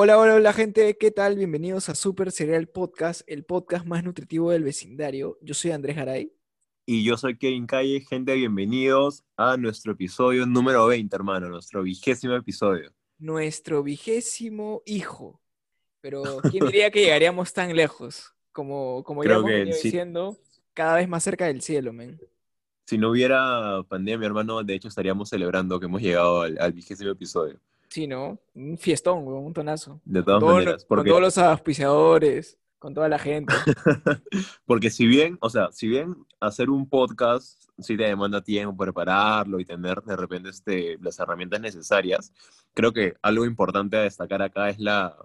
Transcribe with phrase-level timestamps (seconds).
[0.00, 1.34] Hola, hola, hola gente, ¿qué tal?
[1.34, 5.36] Bienvenidos a Super Cereal Podcast, el podcast más nutritivo del vecindario.
[5.40, 6.32] Yo soy Andrés Garay.
[6.86, 12.36] Y yo soy Kevin Calle, gente, bienvenidos a nuestro episodio número 20, hermano, nuestro vigésimo
[12.36, 12.92] episodio.
[13.18, 15.40] Nuestro vigésimo hijo.
[16.00, 18.36] Pero ¿quién diría que llegaríamos tan lejos?
[18.52, 19.88] Como, como ya Creo que venido sí.
[19.88, 20.38] diciendo,
[20.74, 22.20] cada vez más cerca del cielo, men.
[22.86, 27.10] Si no hubiera pandemia, hermano, de hecho estaríamos celebrando que hemos llegado al, al vigésimo
[27.10, 27.58] episodio.
[27.88, 28.38] Sí, ¿no?
[28.54, 30.00] Un fiestón, weón, un tonazo.
[30.04, 33.54] De todas Todo- maneras, Con porque, todos los auspiciadores, con toda la gente.
[34.66, 39.58] porque si bien, o sea, si bien hacer un podcast sí te demanda tiempo prepararlo
[39.60, 42.32] y tener de repente este, las herramientas necesarias,
[42.74, 45.16] creo que algo importante a destacar acá es la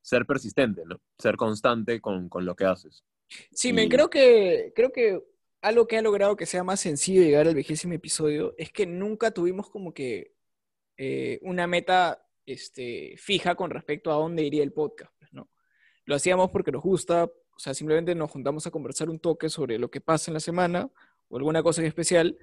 [0.00, 1.00] ser persistente, ¿no?
[1.18, 3.04] Ser constante con, con lo que haces.
[3.52, 5.22] Sí, men, Y- creo que, creo que
[5.62, 9.30] algo que ha logrado que sea más sencillo llegar al vigésimo episodio es que nunca
[9.30, 10.32] tuvimos como que
[10.96, 15.48] eh, una meta este, fija con respecto a dónde iría el podcast, pues, ¿no?
[16.04, 19.78] Lo hacíamos porque nos gusta, o sea, simplemente nos juntamos a conversar un toque sobre
[19.78, 20.90] lo que pasa en la semana
[21.28, 22.36] o alguna cosa en especial.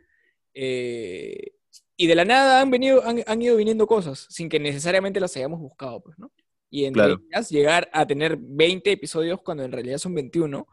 [0.54, 1.54] eh,
[1.96, 5.36] y de la nada han, venido, han, han ido viniendo cosas sin que necesariamente las
[5.36, 6.32] hayamos buscado, pues, ¿no?
[6.70, 7.22] Y entre Claro.
[7.30, 10.66] ellas llegar a tener 20 episodios cuando en realidad son 21,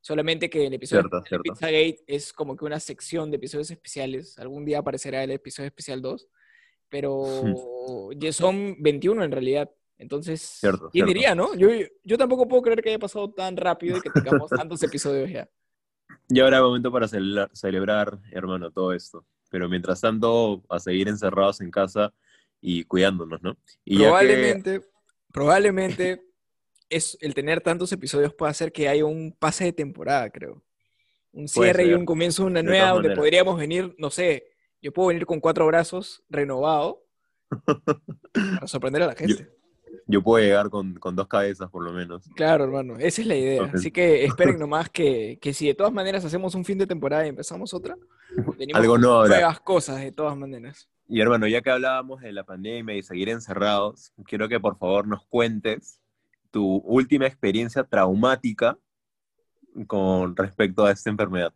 [0.00, 1.42] solamente que el episodio Cierto, de cierto.
[1.52, 4.36] Pizzagate es como que una sección de episodios especiales.
[4.38, 6.28] Algún día aparecerá el episodio especial 2,
[6.92, 9.70] pero ya son 21 en realidad.
[9.96, 11.08] Entonces, Cierto, ¿quién cierto.
[11.08, 11.54] diría, no?
[11.54, 11.68] Yo,
[12.04, 15.48] yo tampoco puedo creer que haya pasado tan rápido y que tengamos tantos episodios ya.
[16.28, 19.24] Y ahora es momento para celebrar, celebrar, hermano, todo esto.
[19.50, 22.12] Pero mientras tanto, a seguir encerrados en casa
[22.60, 23.56] y cuidándonos, ¿no?
[23.84, 24.80] Y ya que- probablemente,
[25.32, 26.22] probablemente
[26.90, 30.62] es el tener tantos episodios puede hacer que haya un pase de temporada, creo.
[31.32, 34.51] Un cierre y un comienzo de una de nueva donde podríamos venir, no sé,
[34.82, 37.02] yo puedo venir con cuatro brazos renovado
[38.32, 39.48] para sorprender a la gente.
[40.06, 42.28] yo puedo llegar con, con dos cabezas, por lo menos.
[42.34, 43.70] Claro, hermano, esa es la idea.
[43.72, 47.24] Así que esperen nomás que, que si de todas maneras hacemos un fin de temporada
[47.24, 47.96] y empezamos otra,
[48.58, 49.36] venimos Algo no habrá.
[49.36, 50.88] nuevas cosas de todas maneras.
[51.08, 55.06] Y hermano, ya que hablábamos de la pandemia y seguir encerrados, quiero que por favor
[55.06, 56.00] nos cuentes
[56.50, 58.78] tu última experiencia traumática
[59.86, 61.52] con respecto a esta enfermedad.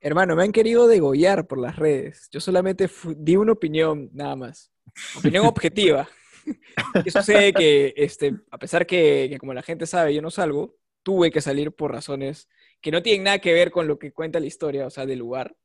[0.00, 2.28] Hermano, me han querido degollar por las redes.
[2.30, 4.72] Yo solamente di una opinión, nada más.
[5.16, 6.08] Opinión objetiva.
[7.04, 7.52] ¿Qué sucede?
[7.52, 11.40] Que, este, a pesar que, que como la gente sabe, yo no salgo, tuve que
[11.40, 12.48] salir por razones
[12.80, 15.18] que no tienen nada que ver con lo que cuenta la historia, o sea, del
[15.18, 15.56] lugar.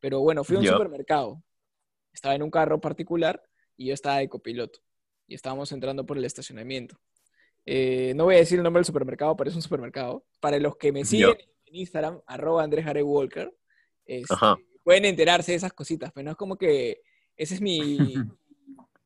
[0.00, 1.42] Pero bueno, fui a un supermercado.
[2.12, 3.42] Estaba en un carro particular
[3.76, 4.80] y yo estaba de copiloto.
[5.26, 6.98] Y estábamos entrando por el estacionamiento.
[7.64, 10.24] Eh, no voy a decir el nombre del supermercado, pero es un supermercado.
[10.40, 11.36] Para los que me siguen
[11.66, 13.54] en Instagram, arroba Andrés Walker,
[14.06, 14.34] este,
[14.82, 17.02] pueden enterarse de esas cositas, pero no es como que
[17.36, 17.98] ese es mi,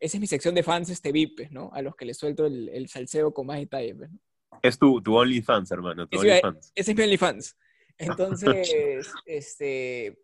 [0.01, 1.71] esa es mi sección de fans este VIP, pues, ¿no?
[1.73, 4.19] A los que les suelto el, el salseo con más detalle, pues, ¿no?
[4.63, 6.73] Es tu, tu OnlyFans, hermano, tu iba- OnlyFans.
[6.75, 7.57] Ese es mi OnlyFans.
[7.99, 10.19] Entonces, este,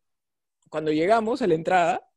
[0.69, 2.09] cuando llegamos a la entrada,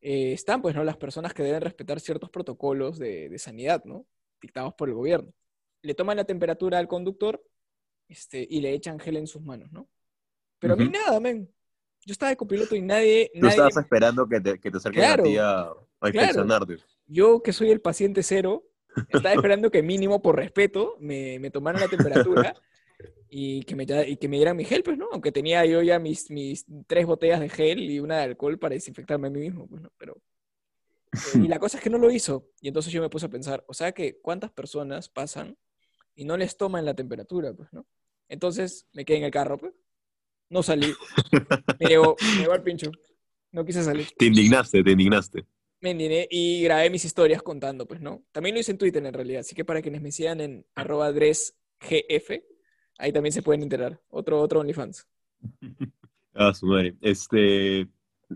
[0.00, 0.82] eh, están, pues, ¿no?
[0.84, 4.06] Las personas que deben respetar ciertos protocolos de, de sanidad, ¿no?
[4.40, 5.32] Dictados por el gobierno.
[5.82, 7.44] Le toman la temperatura al conductor
[8.08, 9.88] este, y le echan gel en sus manos, ¿no?
[10.58, 11.48] Pero a mí nada, men.
[12.04, 15.02] Yo estaba de copiloto y nadie, Tú nadie estabas esperando que te, que te acerquen
[15.02, 15.60] Claro, a ti a,
[16.00, 16.76] a inspeccionarte.
[17.06, 18.64] yo que soy el paciente cero,
[19.08, 22.54] estaba esperando que mínimo por respeto me, me tomaran la temperatura
[23.28, 25.08] y que, me, y que me dieran mi gel, pues, ¿no?
[25.12, 28.74] Aunque tenía yo ya mis, mis tres botellas de gel y una de alcohol para
[28.74, 29.90] desinfectarme a mí mismo, pues, ¿no?
[29.96, 30.20] Pero...
[31.12, 32.50] eh, y la cosa es que no lo hizo.
[32.60, 35.56] Y entonces yo me puse a pensar, o sea que cuántas personas pasan
[36.14, 37.86] y no les toman la temperatura, pues, ¿no?
[38.28, 39.72] Entonces me quedé en el carro, pues.
[40.52, 40.92] No salí.
[41.80, 42.92] Me llegó, me llegó el pincho.
[43.52, 44.06] No quise salir.
[44.18, 45.46] Te indignaste, te indignaste.
[45.80, 48.22] Me indigné y grabé mis historias contando, pues, ¿no?
[48.32, 49.40] También lo hice en Twitter, en realidad.
[49.40, 52.30] Así que para quienes me sigan en arroba adresgf,
[52.98, 53.98] ahí también se pueden enterar.
[54.10, 55.08] Otro, otro OnlyFans.
[56.34, 56.96] Ah, su madre.
[57.02, 57.86] Este,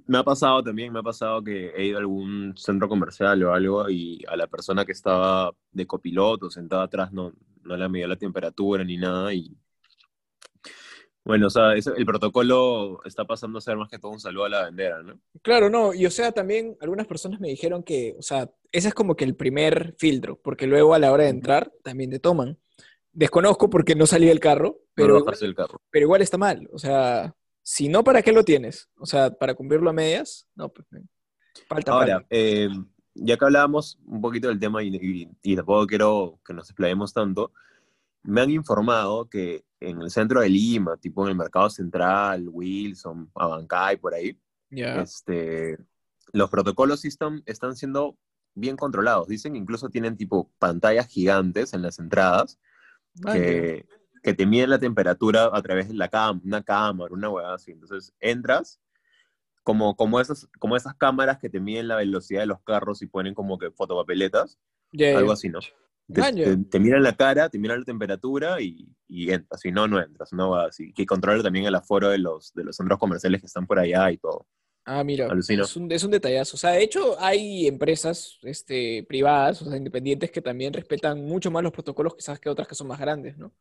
[0.07, 3.55] me ha pasado también, me ha pasado que he ido a algún centro comercial o
[3.55, 7.33] algo y a la persona que estaba de copiloto, sentada atrás, no,
[7.63, 9.51] no le medía la temperatura ni nada y...
[11.27, 14.45] Bueno, o sea, ese- el protocolo está pasando a ser más que todo un saludo
[14.45, 15.19] a la bandera, ¿no?
[15.43, 15.93] Claro, no.
[15.93, 19.25] Y o sea, también algunas personas me dijeron que, o sea, ese es como que
[19.25, 22.59] el primer filtro, porque luego a la hora de entrar también te toman.
[23.13, 25.81] Desconozco porque no salí del carro, Pero pero igual, del carro.
[25.91, 26.69] pero igual está mal.
[26.73, 28.89] O sea, si no, ¿para qué lo tienes?
[28.99, 30.47] O sea, ¿para cumplirlo a medias?
[30.55, 30.87] No, pues.
[31.67, 32.27] Falta, Ahora, falta.
[32.31, 32.69] eh,
[33.15, 37.13] ya que hablábamos un poquito del tema y, y- y tampoco quiero que nos explayemos
[37.15, 37.53] tanto,
[38.27, 43.31] me han informado que en el centro de Lima, tipo en el Mercado Central, Wilson,
[43.35, 44.39] Abancay, por ahí,
[44.71, 45.01] Ya.
[45.01, 45.79] este,
[46.33, 48.17] los protocolos están, están siendo
[48.55, 49.29] bien controlados.
[49.29, 52.59] Dicen que incluso tienen tipo pantallas gigantes en las entradas
[53.33, 53.87] que,
[54.23, 57.71] que te miden la temperatura a través de la cam una cámara, una hueá así.
[57.71, 58.81] Entonces entras,
[59.63, 63.07] como, como, esas, como esas cámaras que te miden la velocidad de los carros y
[63.07, 64.59] ponen como que fotopapeletas,
[65.17, 65.61] algo así, ¿no?
[66.13, 69.61] Te, miran la cara, te miran la temperatura y, y entras.
[69.61, 70.33] Si no, no entras.
[70.33, 70.93] No así.
[70.93, 74.11] Que controla también el aforo de los, de los centros comerciales que están por allá
[74.11, 74.47] y todo.
[74.89, 76.55] Ah, mira, es un, es un, detallazo.
[76.55, 81.51] O sea, de hecho, hay empresas este, privadas, o sea, independientes, que también respetan mucho
[81.51, 83.53] más los protocolos quizás que otras que son más grandes, ¿no?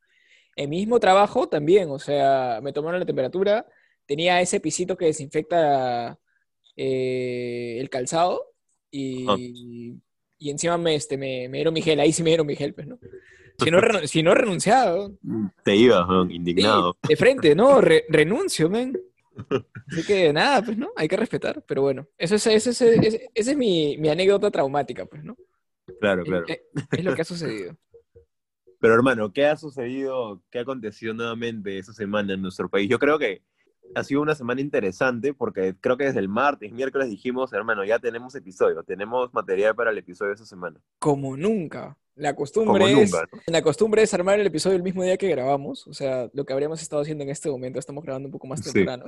[0.56, 3.65] El mismo trabajo también, o sea, me tomaron la temperatura,
[4.06, 6.19] tenía ese pisito que desinfecta
[6.75, 8.53] eh, el calzado
[8.91, 9.36] y, ah.
[10.37, 12.73] Y encima me, este, me, me, dieron mi gel, ahí sí me dieron mi gel,
[12.73, 12.99] pues, ¿no?
[13.57, 15.17] Si no, si no renunciado.
[15.63, 16.97] Te ibas, indignado.
[17.07, 18.99] de frente, no, renuncio, men.
[19.91, 20.91] Así que nada, pues, ¿no?
[20.95, 25.23] Hay que respetar, pero bueno, eso es, ese, ese, es mi, mi, anécdota traumática, pues,
[25.23, 25.37] ¿no?
[25.99, 26.45] Claro, claro.
[26.47, 26.61] Es,
[26.91, 27.77] es, lo que ha sucedido.
[28.79, 32.89] Pero hermano, ¿qué ha sucedido, qué ha acontecido nuevamente esa semana en nuestro país?
[32.89, 33.41] Yo creo que
[33.93, 37.99] ha sido una semana interesante porque creo que desde el martes, miércoles dijimos, hermano, ya
[37.99, 40.79] tenemos episodio, tenemos material para el episodio de esa semana.
[40.99, 41.97] Como nunca.
[42.15, 43.11] La costumbre, es,
[43.47, 46.53] la costumbre es armar el episodio el mismo día que grabamos, o sea, lo que
[46.53, 49.05] habríamos estado haciendo en este momento, estamos grabando un poco más temprano.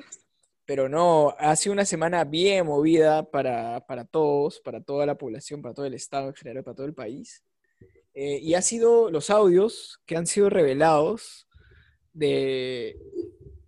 [0.66, 5.62] Pero no, ha sido una semana bien movida para, para, todos, para toda la población,
[5.62, 7.42] para todo el Estado en general, para todo el país.
[8.14, 11.48] Eh, y ha sido los audios que han sido revelados
[12.12, 12.98] de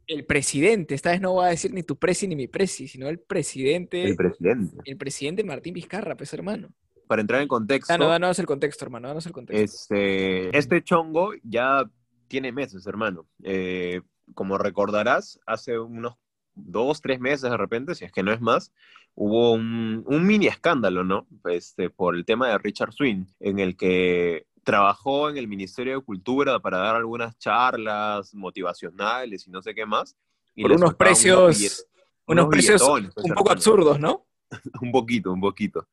[0.09, 3.07] el presidente, esta vez no voy a decir ni tu presi ni mi presi, sino
[3.07, 4.03] el presidente.
[4.03, 4.77] El presidente.
[4.83, 6.69] El presidente Martín Vizcarra, pues hermano.
[7.07, 7.93] Para entrar en contexto.
[7.93, 9.63] Ah, no, danos el contexto, hermano, danos el contexto.
[9.63, 11.83] Este, este chongo ya
[12.27, 13.27] tiene meses, hermano.
[13.43, 14.01] Eh,
[14.33, 16.15] como recordarás, hace unos
[16.55, 18.73] dos, tres meses de repente, si es que no es más,
[19.13, 21.27] hubo un, un mini escándalo, ¿no?
[21.45, 26.05] Este, por el tema de Richard Swing, en el que trabajó en el Ministerio de
[26.05, 30.15] Cultura para dar algunas charlas motivacionales y no sé qué más.
[30.53, 31.87] Y Por unos precios,
[32.27, 34.27] unos, precios un poco absurdos, ¿no?
[34.83, 35.87] un poquito, un poquito.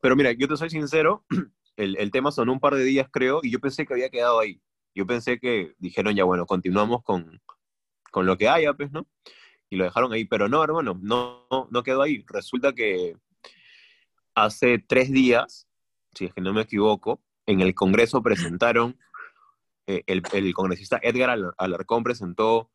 [0.00, 1.26] Pero mira, yo te soy sincero,
[1.76, 4.40] el, el, tema sonó un par de días, creo, y yo pensé que había quedado
[4.40, 4.62] ahí.
[4.94, 7.38] Yo pensé que dijeron, ya bueno, continuamos con,
[8.10, 9.06] con lo que haya, pues, ¿no?
[9.68, 12.24] Y lo dejaron ahí, pero no, hermano, no, no, no quedó ahí.
[12.28, 13.14] Resulta que
[14.34, 15.68] hace tres días,
[16.14, 18.98] si es que no me equivoco, en el Congreso presentaron,
[19.86, 22.70] eh, el, el, congresista Edgar Alarcón presentó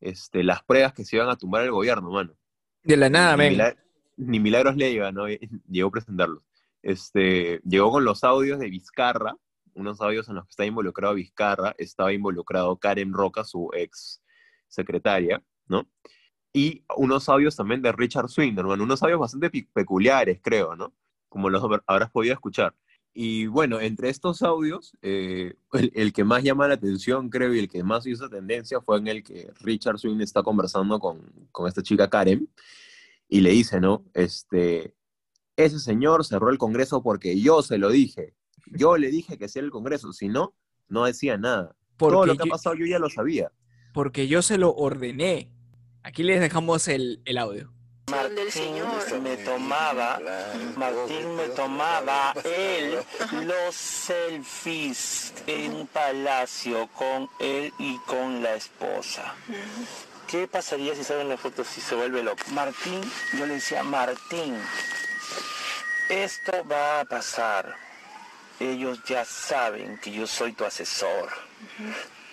[0.00, 2.34] este, las pruebas que se iban a tumbar el gobierno, mano.
[2.82, 3.56] De la nada, ni,
[4.16, 5.26] ni Milagros Leiva, ¿no?
[5.68, 6.42] Llegó a presentarlos.
[6.82, 9.36] Este, llegó con los audios de Vizcarra,
[9.74, 14.20] unos audios en los que estaba involucrado Vizcarra, estaba involucrado Karen Roca, su ex
[14.66, 15.88] secretaria, ¿no?
[16.52, 20.92] Y unos audios también de Richard Swing, hermano, unos audios bastante peculiares, creo, ¿no?
[21.28, 22.74] Como los habrás podido escuchar.
[23.14, 27.68] Y bueno, entre estos audios, eh, el, que más llama la atención, creo, y el
[27.68, 31.20] que más hizo tendencia fue en el que Richard Swing está conversando con,
[31.50, 32.48] con esta chica Karen
[33.28, 34.04] y le dice, ¿no?
[34.14, 34.94] Este,
[35.56, 38.34] ese señor cerró el Congreso porque yo se lo dije.
[38.66, 40.54] Yo le dije que sea el Congreso, si no,
[40.88, 41.76] no decía nada.
[41.98, 43.52] Todo lo que ha pasado yo ya lo sabía.
[43.92, 45.52] Porque yo se lo ordené.
[46.02, 47.72] Aquí les dejamos el, el audio.
[48.12, 50.20] Martín me tomaba,
[50.76, 53.02] Martín me tomaba él
[53.46, 59.34] los selfies en palacio con él y con la esposa.
[60.28, 62.42] ¿Qué pasaría si salen las fotos si se vuelve loco?
[62.52, 63.00] Martín,
[63.38, 64.56] yo le decía, Martín,
[66.10, 67.74] esto va a pasar.
[68.60, 71.30] Ellos ya saben que yo soy tu asesor.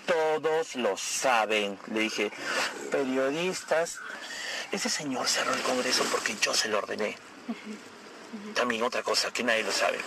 [0.06, 1.80] Todos lo saben.
[1.94, 2.32] Le dije,
[2.92, 4.00] periodistas
[4.72, 7.16] ese señor cerró el Congreso porque yo se lo ordené.
[8.54, 9.98] También otra cosa que nadie lo sabe.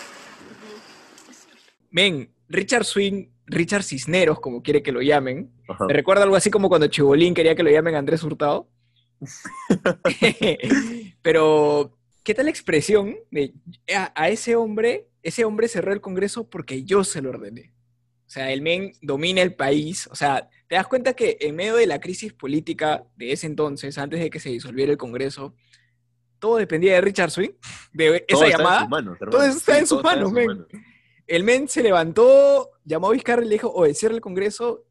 [1.90, 5.52] Men, Richard Swing, Richard Cisneros, como quiere que lo llamen,
[5.86, 8.68] ¿me recuerda algo así como cuando Chibolín quería que lo llamen Andrés Hurtado?
[11.22, 13.54] Pero, ¿qué tal la expresión de
[13.94, 17.72] a, ese hombre, ese hombre cerró el Congreso porque yo se lo ordené?
[18.26, 21.76] O sea, el men domina el país, o sea, te das cuenta que en medio
[21.76, 25.54] de la crisis política de ese entonces, antes de que se disolviera el Congreso,
[26.38, 27.50] todo dependía de Richard Swing,
[27.92, 28.88] de esa llamada.
[29.30, 30.66] todo está en sus manos, men.
[31.26, 34.86] El men se levantó, llamó a Vizcarra y le dijo, oye, cierra el Congreso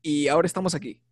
[0.00, 1.02] y ahora estamos aquí.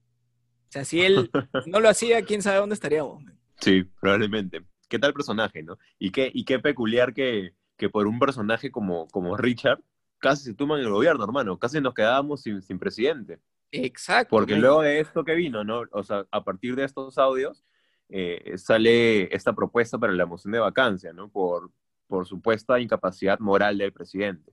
[0.68, 1.28] O sea, si él
[1.66, 3.20] no lo hacía, quién sabe dónde estaríamos.
[3.58, 4.62] Sí, probablemente.
[4.88, 5.76] ¿Qué tal personaje, no?
[5.98, 9.80] Y qué, y qué peculiar que, que por un personaje como, como Richard,
[10.18, 11.58] casi se tumban el gobierno, hermano.
[11.58, 13.40] Casi nos quedábamos sin, sin presidente.
[13.82, 14.30] Exacto.
[14.30, 15.82] Porque luego de esto que vino, ¿no?
[15.92, 17.64] O sea, a partir de estos audios,
[18.08, 21.28] eh, sale esta propuesta para la moción de vacancia, ¿no?
[21.30, 21.70] Por,
[22.06, 24.52] por supuesta incapacidad moral del presidente.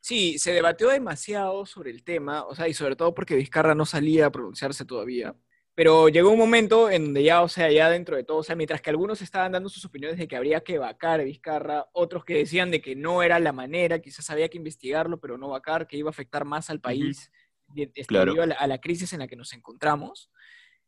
[0.00, 3.86] Sí, se debatió demasiado sobre el tema, o sea, y sobre todo porque Vizcarra no
[3.86, 5.34] salía a pronunciarse todavía.
[5.74, 8.56] Pero llegó un momento en donde ya, o sea, ya dentro de todo, o sea,
[8.56, 12.24] mientras que algunos estaban dando sus opiniones de que habría que vacar a Vizcarra, otros
[12.24, 15.86] que decían de que no era la manera, quizás había que investigarlo, pero no vacar,
[15.86, 17.30] que iba a afectar más al país
[17.76, 18.26] este, Claro.
[18.32, 20.30] debido a, la, a la crisis en la que nos encontramos.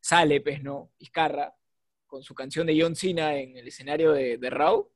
[0.01, 0.91] Sale, pues, ¿no?
[0.99, 1.55] Vizcarra,
[2.07, 4.91] con su canción de John Cena en el escenario de, de Raw,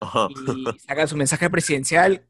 [0.00, 0.28] Ajá.
[0.30, 2.26] y saca su mensaje presidencial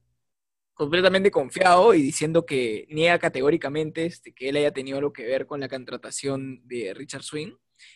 [0.75, 5.47] completamente confiado y diciendo que niega categóricamente este, que él haya tenido algo que ver
[5.47, 7.53] con la contratación de Richard Swing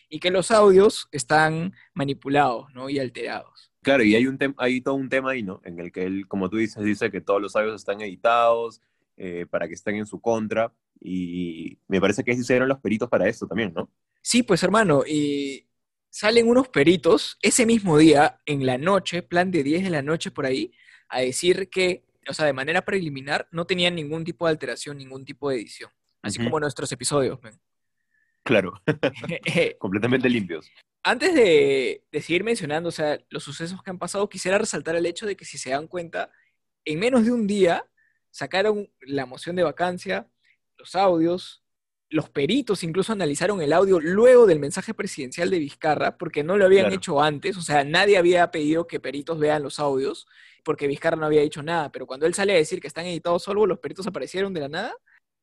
[0.09, 2.89] y que los audios están manipulados ¿no?
[2.89, 3.71] y alterados.
[3.83, 5.59] Claro, y hay, un hay todo un tema ahí, ¿no?
[5.63, 8.79] En el que él, como tú dices, dice que todos los audios están editados
[9.17, 10.73] eh, para que estén en su contra.
[10.99, 13.89] Y me parece que hicieron los peritos para eso también, ¿no?
[14.21, 15.67] Sí, pues hermano, y
[16.09, 20.29] salen unos peritos ese mismo día, en la noche, plan de 10 de la noche
[20.29, 20.73] por ahí,
[21.09, 25.25] a decir que, o sea, de manera preliminar, no tenían ningún tipo de alteración, ningún
[25.25, 25.89] tipo de edición.
[26.21, 27.59] Así como nuestros episodios, men.
[28.43, 28.73] Claro,
[29.79, 30.71] completamente limpios.
[31.03, 35.05] Antes de, de seguir mencionando, o sea, los sucesos que han pasado, quisiera resaltar el
[35.07, 36.29] hecho de que si se dan cuenta,
[36.85, 37.85] en menos de un día
[38.31, 40.27] sacaron la moción de vacancia,
[40.77, 41.63] los audios,
[42.09, 46.65] los peritos incluso analizaron el audio luego del mensaje presidencial de Vizcarra, porque no lo
[46.65, 46.95] habían Claro.
[46.95, 50.27] hecho antes, o sea, nadie había pedido que peritos vean los audios,
[50.63, 53.43] porque Vizcarra no había dicho nada, pero cuando él sale a decir que están editados
[53.43, 54.93] solo, los peritos aparecieron de la nada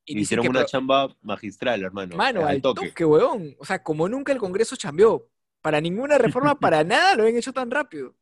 [0.05, 2.17] y Hicieron que una chamba magistral, hermano.
[2.17, 2.89] Mano, al toque.
[2.89, 3.55] toque, weón.
[3.59, 5.29] O sea, como nunca el Congreso chambeó.
[5.61, 8.17] Para ninguna reforma, para nada lo habían hecho tan rápido.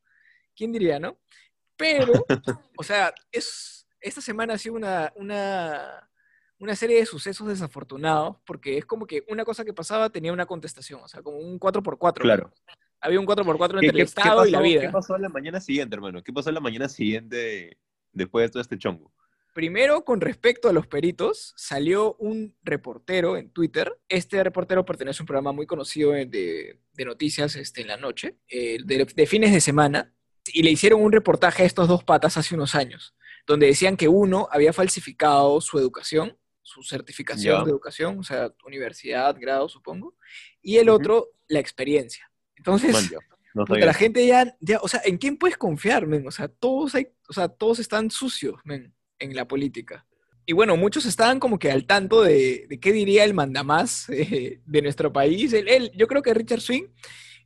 [0.53, 1.17] ¿Quién diría, no?
[1.77, 2.25] Pero,
[2.77, 6.09] o sea, es, esta semana ha sido una, una,
[6.59, 10.45] una serie de sucesos desafortunados, porque es como que una cosa que pasaba tenía una
[10.45, 12.21] contestación, o sea, como un 4x4.
[12.21, 12.51] Claro.
[12.99, 14.81] Había un 4x4 ¿Qué, entre el Estado y la vida.
[14.81, 16.23] ¿Qué pasó la mañana siguiente, hermano?
[16.23, 17.77] ¿Qué pasó la mañana siguiente
[18.11, 19.11] después de todo este chongo?
[19.53, 23.97] Primero, con respecto a los peritos, salió un reportero en Twitter.
[24.07, 28.37] Este reportero pertenece a un programa muy conocido de, de noticias este, en la noche,
[28.49, 30.13] eh, de, de fines de semana,
[30.53, 33.15] y le hicieron un reportaje a estos dos patas hace unos años,
[33.47, 39.35] donde decían que uno había falsificado su educación, su certificación de educación, o sea, universidad,
[39.39, 40.15] grado, supongo,
[40.61, 42.29] y el otro, la experiencia.
[42.55, 42.91] Entonces,
[43.53, 46.27] no Puta, la gente ya, ya, o sea, ¿en quién puedes confiar, men?
[46.27, 50.05] O sea, todos hay, o sea, todos están sucios, men, en la política.
[50.45, 54.61] Y bueno, muchos estaban como que al tanto de, de qué diría el mandamás eh,
[54.65, 55.53] de nuestro país.
[55.53, 56.85] Él, él- yo creo que Richard Swing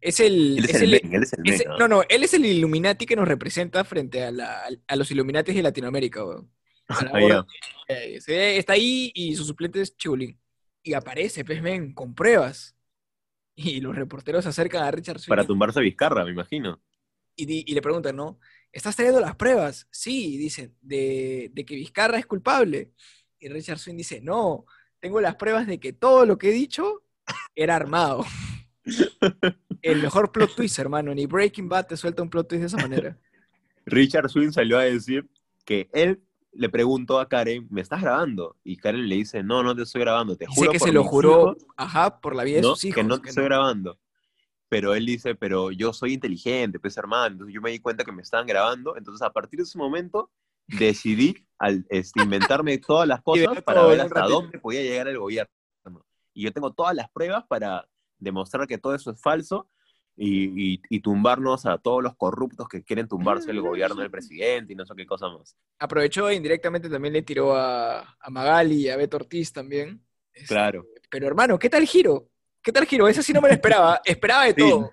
[0.01, 0.57] es el...
[0.57, 1.75] Él es, es el el- men, él es el es ¿ah?
[1.79, 5.55] no, no, él es el Illuminati que nos representa frente a, la- a los Illuminatis
[5.55, 6.51] de Latinoamérica, weón.
[7.13, 7.45] La.
[7.87, 8.19] Eh,
[8.57, 10.37] está ahí y su suplente es Chibulín.
[10.83, 12.75] Y aparece, pues, men, con pruebas.
[13.55, 16.81] Y los reporteros se acercan a Richard Swing Para tumbarse a Vizcarra, me imagino.
[17.35, 18.39] y, y le preguntan, ¿no?
[18.71, 19.87] ¿Estás trayendo las pruebas?
[19.91, 22.91] Sí, dicen, de, de que Vizcarra es culpable.
[23.39, 24.65] Y Richard Swing dice, no,
[24.99, 27.03] tengo las pruebas de que todo lo que he dicho
[27.55, 28.25] era armado.
[29.81, 31.13] El mejor plot twist, hermano.
[31.13, 33.17] Ni Breaking Bad te suelta un plot twist de esa manera.
[33.85, 35.27] Richard Swing salió a decir
[35.65, 36.21] que él
[36.53, 38.57] le preguntó a Karen, ¿me estás grabando?
[38.63, 40.93] Y Karen le dice, no, no te estoy grabando, te Dice juro que por se
[40.93, 42.75] lo juró, hijos, ajá, por la vida de ¿no?
[42.75, 42.95] sus hijos.
[42.95, 43.49] que no te que estoy no.
[43.49, 43.99] grabando.
[44.67, 48.11] Pero él dice, pero yo soy inteligente, pues hermano, entonces yo me di cuenta que
[48.11, 50.29] me estaban grabando, entonces a partir de ese momento
[50.67, 55.51] decidí al, este, inventarme todas las cosas para ver hasta dónde podía llegar el gobierno.
[56.33, 57.85] Y yo tengo todas las pruebas para
[58.21, 59.67] demostrar que todo eso es falso
[60.15, 64.73] y, y- y tumbarnos a todos los corruptos que quieren tumbarse el gobierno del presidente
[64.73, 65.55] y no sé qué cosa más.
[65.79, 70.01] Aprovechó e indirectamente también le tiró a, a Magali y a Beto Ortiz también.
[70.33, 70.85] Este, Claro.
[71.09, 72.29] Pero hermano, ¿qué tal giro?
[72.63, 73.07] ¿Qué tal giro?
[73.07, 74.01] Esa sí no me la esperaba.
[74.05, 74.55] Esperaba de Sí.
[74.69, 74.91] todo.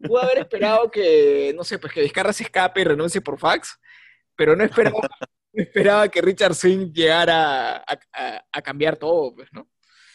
[0.00, 3.78] Pude haber esperado que, no sé, pues que Vizcarra se escape y renuncie por fax,
[4.36, 4.98] pero no esperaba,
[5.52, 9.66] no esperaba que Richard Swing llegara a, a- a cambiar todo, pues, ¿no?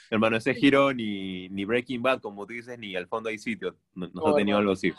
[0.10, 3.76] Hermano, ese giro ni, ni Breaking Bad, como tú dices, ni al fondo hay sitio.
[3.96, 4.92] No- Nos No, ha tenido algo así.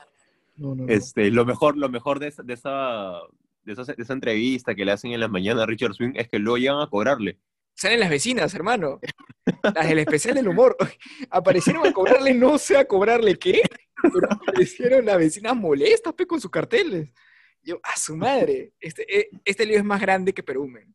[0.56, 3.12] No, Este, lo mejor, lo mejor de, esa, de, esa,
[3.64, 6.28] de, esa, de esa entrevista que le hacen en las mañanas a Richard Swing es
[6.28, 7.38] que luego llegan a cobrarle.
[7.74, 9.00] Salen las vecinas, hermano.
[9.74, 10.76] Las del especial del humor.
[11.30, 13.62] Aparecieron a cobrarle, no sé a cobrarle qué,
[14.02, 17.08] pero aparecieron las vecinas molestas, pe, con sus carteles.
[17.62, 18.72] Yo, a su madre.
[18.80, 20.94] Este, eh, este lío es más grande que Perú, men.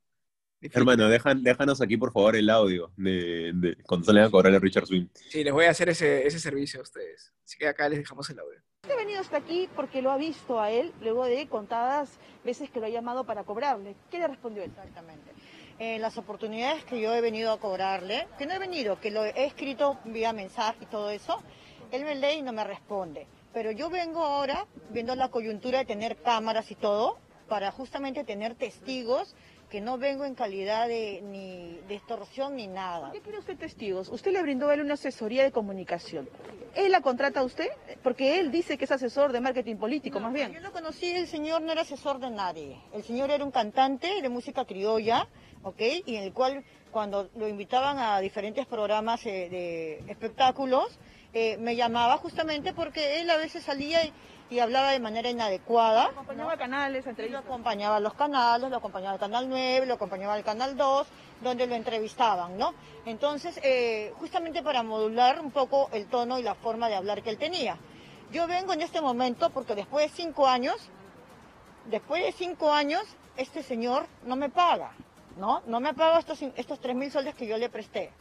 [0.62, 4.59] Hermano, dejan, déjanos aquí por favor el audio de, de cuando salen a cobrarle a
[4.59, 5.07] Richard Swing.
[5.13, 7.33] Sí, les voy a hacer ese, ese servicio a ustedes.
[7.43, 8.59] Así que acá les dejamos el audio.
[8.89, 12.79] He venido hasta aquí porque lo ha visto a él luego de contadas veces que
[12.79, 13.95] lo ha llamado para cobrarle.
[14.09, 14.71] ¿Qué le respondió él?
[14.71, 15.31] Exactamente.
[15.77, 19.25] En las oportunidades que yo he venido a cobrarle, que no he venido, que lo
[19.25, 21.41] he escrito vía mensaje y todo eso,
[21.91, 23.27] él me lee y no me responde.
[23.53, 28.55] Pero yo vengo ahora, viendo la coyuntura de tener cámaras y todo, para justamente tener
[28.55, 29.35] testigos
[29.75, 33.08] que no vengo en calidad de ni de extorsión ni nada.
[33.08, 34.08] ¿Por qué quiere usted testigos?
[34.08, 36.29] Usted le brindó a él una asesoría de comunicación.
[36.75, 37.67] ¿Él la contrata a usted?
[38.01, 40.53] Porque él dice que es asesor de marketing político, más bien.
[40.53, 42.79] Yo lo conocí, el señor no era asesor de nadie.
[42.94, 45.27] El señor era un cantante de música criolla,
[45.63, 45.82] ¿ok?
[46.05, 46.63] Y en el cual
[46.95, 50.97] cuando lo invitaban a diferentes programas eh, de espectáculos,
[51.33, 54.13] eh, me llamaba justamente porque él a veces salía y,
[54.49, 56.05] y hablaba de manera inadecuada.
[56.05, 57.43] Acompañaba a canales, Lo entrevistas.
[57.43, 61.07] acompañaba a los canales, lo acompañaba al Canal 9, lo acompañaba al Canal 2,
[61.41, 62.73] donde lo entrevistaban, ¿no?
[63.05, 67.29] Entonces, eh, justamente para modular un poco el tono y la forma de hablar que
[67.29, 67.77] él tenía.
[68.31, 70.77] Yo vengo en este momento porque después de cinco años,
[71.87, 73.03] después de cinco años,
[73.35, 74.93] este señor no me paga,
[75.38, 75.62] ¿no?
[75.68, 78.12] No me paga estos, estos tres mil soles que yo le presté.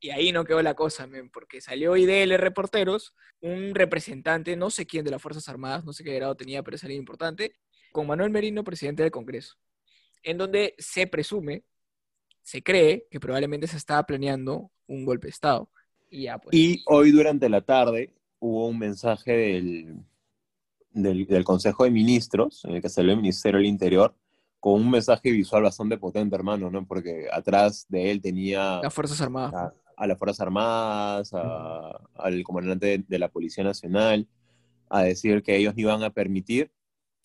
[0.00, 4.84] Y ahí no quedó la cosa, men, porque salió IDL Reporteros, un representante, no sé
[4.84, 7.54] quién de las Fuerzas Armadas, no sé qué grado tenía, pero es alguien importante,
[7.92, 9.54] con Manuel Merino, presidente del Congreso,
[10.24, 11.64] en donde se presume,
[12.42, 15.70] se cree que probablemente se estaba planeando un golpe de Estado.
[16.10, 16.52] Y ya, pues.
[16.52, 20.04] Y hoy durante la tarde hubo un mensaje del,
[20.90, 24.16] del, del Consejo de Ministros, en el que salió el Ministerio del Interior,
[24.62, 26.86] con un mensaje visual bastante potente, hermano, ¿no?
[26.86, 29.52] Porque atrás de él tenía las Fuerzas Armadas.
[29.52, 34.28] a, a las Fuerzas Armadas, a- al comandante de, de la Policía Nacional,
[34.88, 36.70] a decir que ellos no iban a permitir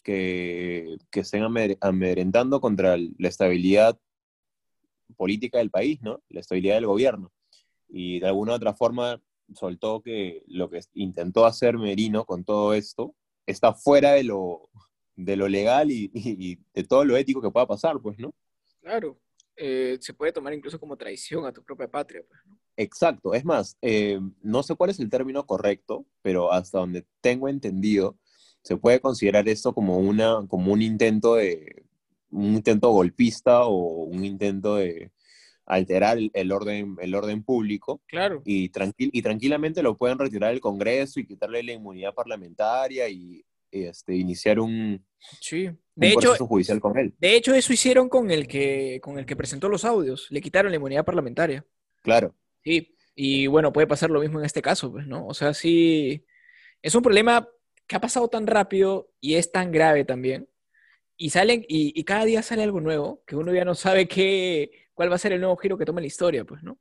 [0.03, 1.43] que, que estén
[1.79, 3.99] amedrentando contra la estabilidad
[5.15, 6.21] política del país, ¿no?
[6.29, 7.31] La estabilidad del gobierno.
[7.87, 9.21] Y de alguna u otra forma
[9.53, 13.13] soltó que lo que intentó hacer Merino con todo esto
[13.45, 14.69] está fuera de lo,
[15.17, 18.33] de lo legal y, y- y de todo lo ético que pueda pasar, pues, ¿no?
[18.81, 19.19] Claro.
[19.57, 22.57] Eh, se puede tomar incluso como traición a tu propia patria, pues, ¿no?
[22.77, 27.49] Exacto, es más, eh, no sé cuál es el término correcto, pero hasta donde tengo
[27.49, 28.17] entendido,
[28.61, 31.83] se puede considerar esto como, una, como un intento de,
[32.29, 35.11] un intento golpista o un intento de
[35.65, 38.41] alterar el, orden, el orden público Claro.
[38.45, 43.43] y, tranquil, y tranquilamente lo pueden retirar del Congreso y quitarle la inmunidad parlamentaria y,
[43.71, 45.05] este, iniciar un,
[45.41, 45.67] Sí.
[45.67, 47.13] un hecho, proceso judicial con él.
[47.17, 50.27] de hecho, eso hicieron con el que, con el que presentó los audios.
[50.29, 51.65] Le quitaron la inmunidad parlamentaria.
[52.03, 55.25] Claro, Sí, y bueno, puede pasar lo mismo en este caso, pues, ¿no?
[55.25, 56.25] O sea, sí,
[56.81, 57.47] es un problema
[57.87, 60.49] que ha pasado tan rápido y es tan grave también.
[61.15, 64.69] Y salen, y, y cada día sale algo nuevo, que uno ya no sabe qué,
[64.93, 66.77] cuál va a ser el nuevo giro que toma la historia, pues, ¿no?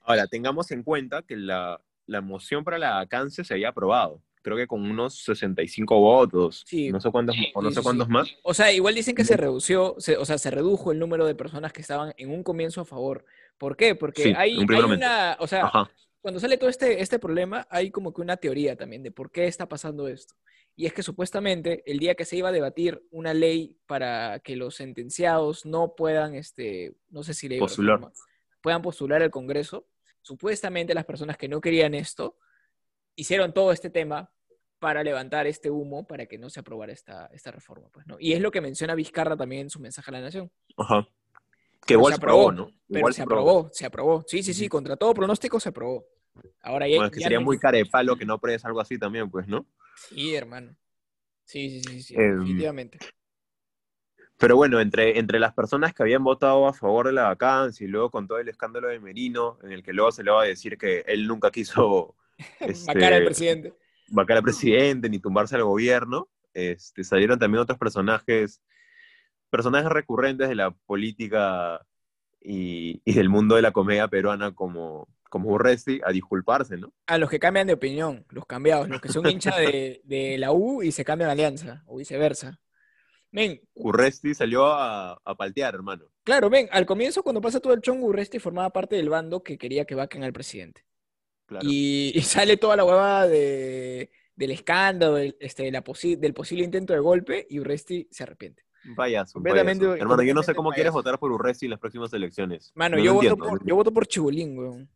[0.00, 4.22] Ahora, tengamos en cuenta que la, la moción para la vacancia se había aprobado.
[4.46, 6.88] Creo que con unos 65 votos, Sí.
[6.92, 8.12] no sé cuántos, o no Sí, sé sí, cuántos sí.
[8.12, 8.28] más.
[8.44, 11.34] O sea, igual dicen que se redució, se- o sea, se redujo el número de
[11.34, 13.24] personas que estaban en un comienzo a favor.
[13.58, 13.96] ¿Por qué?
[13.96, 17.90] Porque Sí, hay, un una, o sea, Ajá, cuando sale todo este, este problema, hay
[17.90, 20.36] como que una teoría también de por qué está pasando esto.
[20.76, 24.54] Y es que supuestamente el día que se iba a debatir una ley para que
[24.54, 27.96] los sentenciados no puedan, este, no sé si ley o Postular.
[27.96, 28.14] reforma,
[28.60, 29.88] puedan postular al Congreso,
[30.22, 32.38] supuestamente las personas que no querían esto
[33.16, 34.30] hicieron todo este tema
[34.78, 37.88] para levantar este humo para que no se aprobara esta, esta reforma.
[37.90, 38.16] Pues, ¿no?
[38.18, 40.50] Y es lo que menciona Vizcarra también en su mensaje a la Nación.
[40.76, 41.06] ajá.
[41.86, 42.66] Que igual se aprobó, ¿no?
[42.88, 44.24] Pero Igual se aprobó, se aprobó.
[44.26, 46.04] Sí, sí, sí, contra todo pronóstico se aprobó.
[46.62, 47.58] Ahora ya, Bueno, es que ya sería no muy
[47.90, 49.66] palo que no apruebes algo así también, pues, ¿no?
[50.08, 50.76] Sí, hermano.
[51.44, 52.98] Sí, sí, sí, sí, Em, definitivamente.
[54.38, 57.88] Pero bueno, entre, entre las personas que habían votado a favor de la vacancia y
[57.88, 60.46] luego con todo el escándalo de Merino, en el que luego se le va a
[60.46, 62.16] decir que él nunca quiso
[62.60, 63.74] este, Vacar al presidente.
[64.08, 68.62] Vacar al presidente ni tumbarse al gobierno, este, salieron también otros personajes,
[69.50, 71.84] personajes recurrentes de la política
[72.40, 76.92] y, y del mundo de la comedia peruana como, como Urresti a disculparse, ¿no?
[77.06, 80.52] A los que cambian de opinión, los cambiados, los que son hinchas de, de la
[80.52, 82.58] U y se cambian de alianza, o viceversa.
[83.32, 86.06] Men, Urresti salió a, a paltear, hermano.
[86.24, 89.58] claro, ven, al comienzo cuando pasa todo el chongo, Urresti formaba parte del bando que
[89.58, 90.84] quería que vaquen al presidente.
[91.46, 91.66] Claro.
[91.68, 96.64] Y, y sale toda la huevada de, del escándalo, del, este, la posi- del posible
[96.64, 98.64] intento de golpe, y Urresti se arrepiente.
[98.88, 100.02] Un payaso, un Completamente- payaso.
[100.02, 102.72] Hermano, yo no sé cómo quieres votar por Urresti en las próximas elecciones.
[102.74, 104.88] Mano, No yo, voto entiendo, por, yo voto por Chibulín, weón.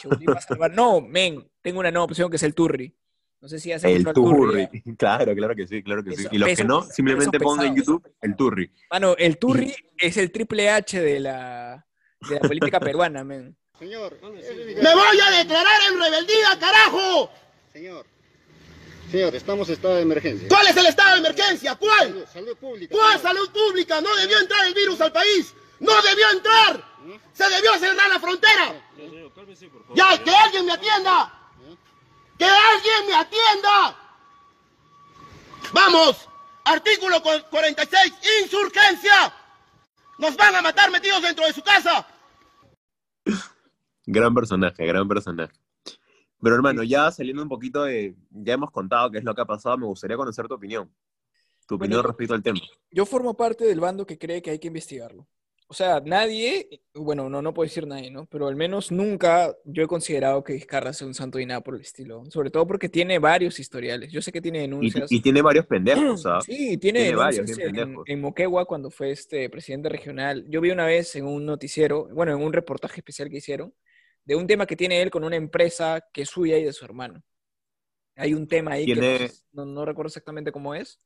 [0.00, 0.72] Chibulín va a salvar.
[0.72, 2.94] No, men, tengo una nueva opción que es el Turri.
[3.40, 4.68] No sé si ya se El Turri.
[4.72, 4.92] ya.
[4.96, 6.26] Claro, claro que sí, claro que sí.
[6.32, 7.76] Y los que no, simplemente pongan en.
[7.76, 8.70] YouTube el Turri.
[8.90, 11.86] Mano, el Turri es el triple H de la,
[12.28, 13.56] de la política peruana, men.
[13.78, 17.30] Señor, ¡Me voy a declarar en rebeldía, carajo!
[17.72, 18.06] Señor,
[19.10, 20.48] señor, estamos en estado de emergencia.
[20.48, 21.74] ¿Cuál es el estado de emergencia?
[21.74, 22.08] ¿Cuál?
[22.08, 22.94] Salud, salud pública.
[22.94, 24.00] ¿Cuál salud pública?
[24.00, 25.52] No debió entrar el virus al país.
[25.80, 26.84] No debió entrar.
[27.32, 28.80] Se debió cerrar la frontera.
[29.94, 31.32] Ya, que alguien me atienda.
[32.38, 33.96] Que alguien me atienda.
[35.72, 36.28] Vamos,
[36.64, 39.34] Artículo 46, insurgencia.
[40.18, 42.06] Nos van a matar metidos dentro de su casa.
[44.06, 45.54] Gran personaje, gran personaje.
[46.42, 49.46] Pero hermano, ya saliendo un poquito de, ya hemos contado qué es lo que ha
[49.46, 50.90] pasado, me gustaría conocer tu opinión.
[51.66, 52.60] Tu opinión Bueno, respecto al tema.
[52.90, 55.26] Yo formo parte del bando que cree que hay que investigarlo.
[55.66, 58.26] O sea, nadie, bueno, no, no puedo decir nadie, ¿no?
[58.26, 61.74] Pero al menos nunca yo he considerado que Vizcarra sea un santo y nada por
[61.74, 62.22] el estilo.
[62.30, 64.12] Sobre todo porque tiene varios historiales.
[64.12, 65.10] Yo sé que tiene Y, denuncias.
[65.10, 66.44] y tiene varios pendejos, ¿sabes?
[66.44, 68.04] Sí, tiene, Tiene varios, en, pendejos.
[68.06, 70.44] en Moquegua cuando fue este presidente regional.
[70.50, 73.72] Yo vi una vez en un noticiero, bueno, en un reportaje especial que hicieron,
[74.24, 76.84] de un tema que tiene él con una empresa que es suya y de su
[76.84, 77.22] hermano.
[78.16, 80.98] Hay un tema ahí que no Tiene- no, no recuerdo exactamente cómo es.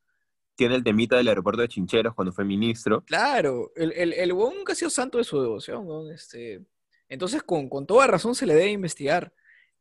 [0.55, 3.03] Tiene el temita del aeropuerto de Chincheros cuando fue ministro.
[3.05, 6.61] Claro, el, el, el huevón nunca ha sido santo de su devoción, huevón, Este,
[7.07, 9.33] entonces, con, con toda razón se le debe investigar,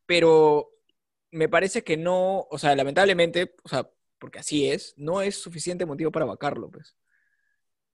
[0.07, 0.71] pero
[1.31, 5.85] me parece que no, o sea, lamentablemente, o sea, porque así es, no es suficiente
[5.85, 6.97] motivo para vacarlo, pues.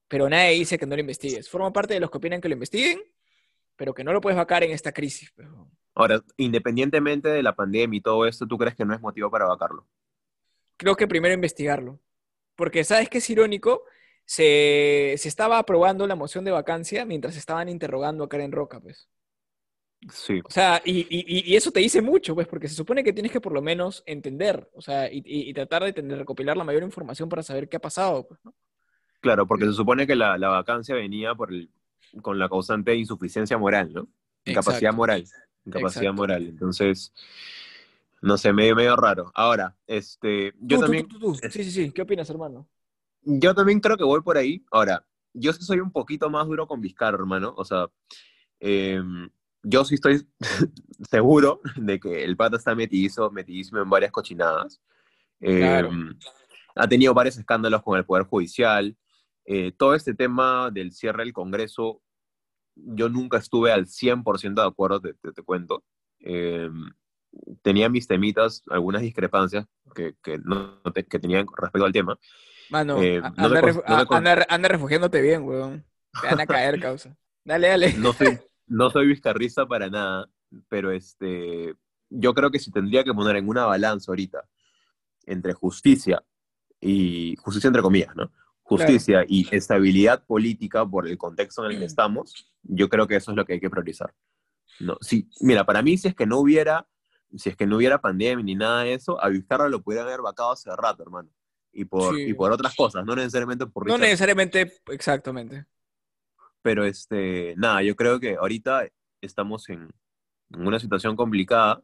[0.07, 1.49] Pero nadie dice que no lo investigues.
[1.49, 3.01] Forma parte de los que opinan que lo investiguen,
[3.75, 5.33] pero que no lo puedes vacar en esta crisis.
[5.93, 9.45] Ahora, independientemente de la pandemia y todo esto, ¿tú crees que no es motivo para
[9.45, 9.87] vacarlo?
[10.77, 11.99] Creo que primero investigarlo.
[12.55, 13.83] Porque, ¿sabes qué es irónico?
[14.25, 19.07] Se, se estaba aprobando la moción de vacancia mientras estaban interrogando a Karen Roca, pues.
[20.11, 20.41] Sí.
[20.43, 23.31] O sea, y, y- y eso te dice mucho, pues, porque se supone que tienes
[23.31, 26.63] que por lo menos entender, o sea, y, y- y tratar de, tener- recopilar la
[26.63, 28.53] mayor información para saber qué ha pasado, pues, ¿no?
[29.21, 31.71] Claro, porque se supone que la, la vacancia venía por el,
[32.21, 34.07] con la causante de insuficiencia moral, ¿no?
[34.45, 34.97] Incapacidad Exacto.
[34.97, 35.25] moral.
[35.65, 36.13] Incapacidad Exacto.
[36.21, 36.47] moral.
[36.47, 37.13] Entonces,
[38.21, 39.31] no sé, medio, medio raro.
[39.33, 41.39] Ahora, este, yo Tú, también, tú, tú, tú.
[41.49, 41.91] Sí, sí, sí.
[41.91, 42.67] ¿Qué opinas, hermano?
[43.25, 44.63] yo también creo que voy por ahí.
[44.71, 47.53] Ahora, yo sí soy un poquito más duro con Vizcarra, hermano.
[47.57, 47.87] O sea,
[48.59, 49.29] em,
[49.63, 50.25] yo sí estoy
[51.09, 54.79] seguro de que el pata está metidizo, metidísimo en varias cochinadas.
[55.39, 55.89] Claro.
[55.89, 56.17] Em,
[56.75, 58.95] ha tenido varios escándalos con el Poder Judicial.
[59.45, 62.01] Eh, todo este tema del cierre del Congreso,
[62.75, 65.83] yo nunca estuve al 100% de acuerdo, te, te- te cuento.
[66.19, 66.91] Em,
[67.61, 72.17] tenía mis temitas, algunas discrepancias que, que, no, te- que tenían respecto al tema.
[72.69, 75.85] Mano, Eh, no anda, no anda- anda refugiándote bien, weón.
[76.19, 77.15] Te van a caer, causa.
[77.43, 77.93] Dale, dale.
[77.93, 80.27] No soy, no soy vizcarrista para nada,
[80.69, 81.75] pero este,
[82.09, 84.47] yo creo que si tendría que poner en una balanza ahorita
[85.25, 86.23] entre justicia
[86.79, 88.31] y justicia entre comillas, ¿no?
[88.67, 93.29] Justicia y estabilidad política por el contexto en el que estamos, yo creo que eso
[93.31, 94.11] es lo que hay que priorizar.
[94.79, 96.87] No, sí, mira, para mí si es que no hubiera,
[97.37, 100.21] si es que no hubiera pandemia ni nada de eso, a Vizcarra lo pudieran haber
[100.21, 101.29] vacado hace rato, hermano.
[101.71, 102.23] Y por, Sí.
[102.23, 105.65] y por otras cosas, no necesariamente por No Richard necesariamente, exactamente.
[106.63, 108.87] pero este, nada, yo creo que ahorita
[109.21, 109.89] estamos en,
[110.51, 111.83] en una situación complicada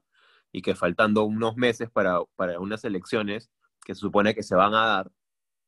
[0.52, 3.52] y que faltando unos meses para, para unas elecciones
[3.86, 5.12] que se supone que se van a dar,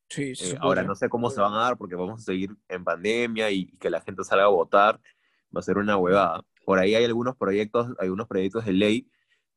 [0.10, 2.84] Sí, eh, ahora no sé cómo se van a dar porque vamos a seguir en
[2.84, 5.00] pandemia y, y que la gente salga a votar,
[5.56, 6.44] va a ser una huevada.
[6.66, 9.08] Por ahí hay algunos proyectos, hay unos proyectos de ley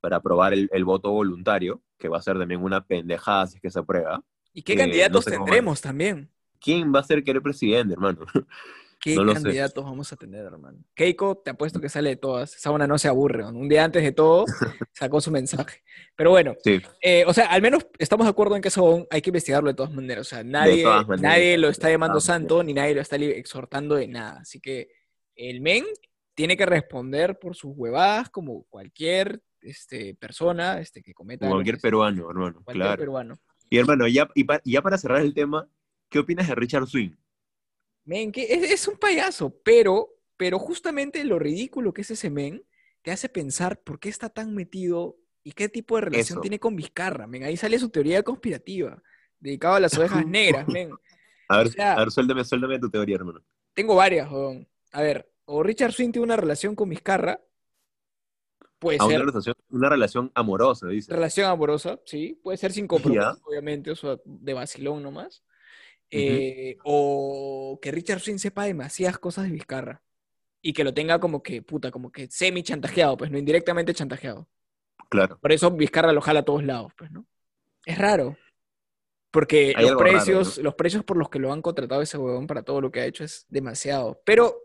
[0.00, 3.62] para aprobar el, el voto voluntario, que va a ser también una pendejada si es
[3.62, 4.22] que se aprueba.
[4.52, 6.30] ¿Y qué eh, candidatos no sé cómo tendremos también?
[6.60, 8.20] ¿Quién va a ser querer presidente, hermano?
[9.00, 10.78] ¿Qué No candidatos vamos a tener, hermano?
[10.94, 12.56] Keiko, te apuesto que sale de todas.
[12.56, 13.42] Esa una no se aburre.
[13.42, 13.50] ¿no?
[13.50, 14.44] Un día antes de todo,
[14.92, 15.82] sacó su mensaje.
[16.16, 16.80] Pero bueno, Sí.
[17.02, 19.74] eh, o sea, al menos estamos de acuerdo en que eso hay que investigarlo de
[19.74, 20.26] todas maneras.
[20.26, 24.08] O sea, nadie, maneras, nadie lo está llamando santo, ni nadie lo está exhortando de
[24.08, 24.40] nada.
[24.40, 24.88] Así que
[25.36, 25.84] el men
[26.34, 31.78] tiene que responder por sus huevadas como cualquier este, persona este, que cometa Como cualquier
[31.78, 32.98] peruano, hermano, cualquier claro.
[33.00, 33.38] peruano.
[33.70, 35.68] Y hermano, ya, y, pa- y ya para cerrar el tema,
[36.08, 37.10] ¿qué opinas de Richard Swing?
[38.06, 42.64] Men, que es, es un payaso, pero, pero justamente lo ridículo que es ese men
[43.02, 46.40] te hace pensar por qué está tan metido y qué tipo de relación Eso.
[46.40, 47.44] tiene con Vizcarra, men.
[47.44, 49.02] Ahí sale su teoría conspirativa,
[49.38, 50.90] dedicado a las ovejas negras, men.
[51.48, 53.40] A ver, O sea- a ver, suéltame, suéltame tu teoría, hermano.
[53.74, 54.66] Tengo varias, weón.
[54.92, 57.40] A ver, o Richard Swing tiene una relación con Vizcarra,
[58.78, 61.12] puede A una ser relación, una relación amorosa, dice.
[61.12, 65.42] relación amorosa, sí, puede ser sin compromiso, obviamente, o sea, de vacilón nomás.
[66.10, 70.02] Eh, O que Richard Swing sepa demasiadas cosas de Vizcarra
[70.62, 74.48] y que lo tenga como que, puta, como que semi chantajeado, pues no indirectamente chantajeado.
[75.08, 75.38] Claro.
[75.40, 77.26] Por eso Vizcarra lo jala a todos lados, pues, ¿no?
[77.84, 78.36] Es raro.
[79.30, 82.46] Porque Hay los raro, precios, los precios por los que lo han contratado ese huevón
[82.46, 84.20] para todo lo que ha hecho es demasiado.
[84.24, 84.56] Pero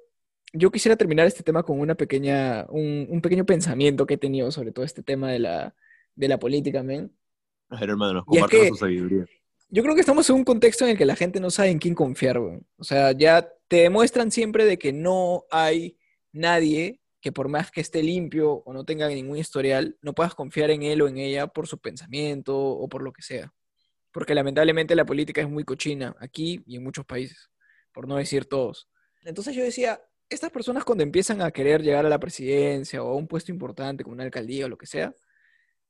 [0.53, 4.51] yo quisiera terminar este tema con una pequeña, un, un pequeño pensamiento que he tenido
[4.51, 5.75] sobre todo este tema de la,
[6.15, 7.11] de la política, men.
[7.69, 9.25] A ver, hermano, Y es compártanos que- su sabiduría.
[9.73, 11.79] Yo creo que estamos en un contexto en el que la gente no sabe en
[11.79, 12.67] quién confiar, weón.
[12.77, 15.97] O sea, ya te demuestran siempre de que no hay
[16.33, 20.71] nadie que por más que esté limpio o no tenga ningún historial, no puedas confiar
[20.71, 23.53] en él o en ella por su pensamiento o por lo que sea.
[24.11, 27.49] porque lamentablemente la política es muy cochina aquí y en muchos países,
[27.93, 28.89] por no decir todos.
[29.23, 33.15] Entonces yo decía, estas personas cuando empiezan a querer llegar a la presidencia o a
[33.15, 35.15] un puesto importante como una alcaldía o lo que sea,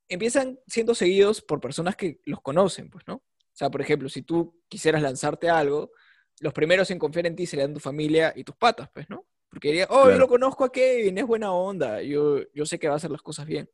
[0.08, 3.24] empiezan siendo seguidos por personas que los conocen, pues, ¿no?
[3.54, 5.92] O sea, por ejemplo, si tú quisieras lanzarte algo,
[6.40, 9.26] los primeros en confiar en ti serían tu familia y tus patas, pues, ¿no?
[9.50, 12.88] Porque diría, oh, yo lo conozco a Kevin, es buena onda, yo, yo sé que
[12.88, 13.70] va a hacer las cosas bien.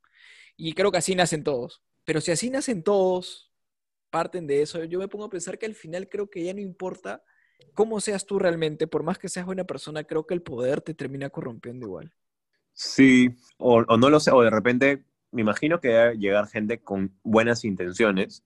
[0.56, 1.84] Y creo que así nacen todos.
[2.04, 3.52] Pero si así nacen todos,
[4.10, 6.62] parten de eso, yo me pongo a pensar que al final creo que ya no
[6.62, 7.24] importa
[7.74, 10.96] cómo seas tú realmente, por más que seas buena persona, creo que el poder te
[10.96, 12.12] termina corrompiendo igual.
[12.74, 16.80] Sí, o, o no lo sé, o de repente me imagino que debe llegar gente
[16.80, 18.44] con buenas intenciones,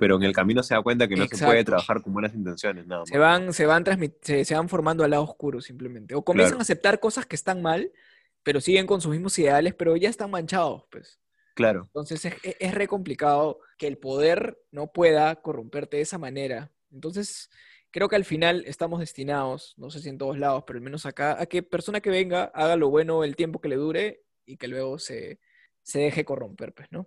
[0.00, 2.86] pero en el camino se da cuenta que no se puede trabajar con buenas intenciones,
[2.86, 3.08] nada más.
[3.10, 3.84] Se van, se van,
[4.22, 6.14] se, se, van formando al lado oscuro simplemente.
[6.14, 7.92] O comienzan a aceptar cosas que están mal,
[8.42, 11.20] pero siguen con sus mismos ideales, pero ya están manchados, pues.
[11.52, 11.82] Claro.
[11.82, 16.72] Entonces es, es, re complicado que el poder no pueda corromperte de esa manera.
[16.90, 17.50] Entonces,
[17.90, 21.04] creo que al final estamos destinados, no sé si en todos lados, pero al menos
[21.04, 24.56] acá, a que persona que venga haga lo bueno el tiempo que le dure y
[24.56, 25.40] que luego se,
[25.82, 27.06] se deje corromper, pues, ¿no?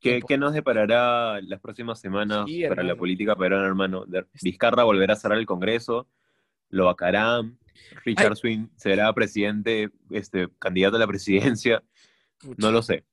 [0.00, 4.04] ¿Qué, ¿Qué, nos deparará las próximas semanas para la política peruana, hermano?
[4.42, 6.08] Vizcarra volverá a cerrar el Congreso,
[6.68, 7.58] lo vacarán,
[8.04, 11.82] Richard Swing será presidente, este, candidato a la presidencia,
[12.56, 13.04] no lo sé.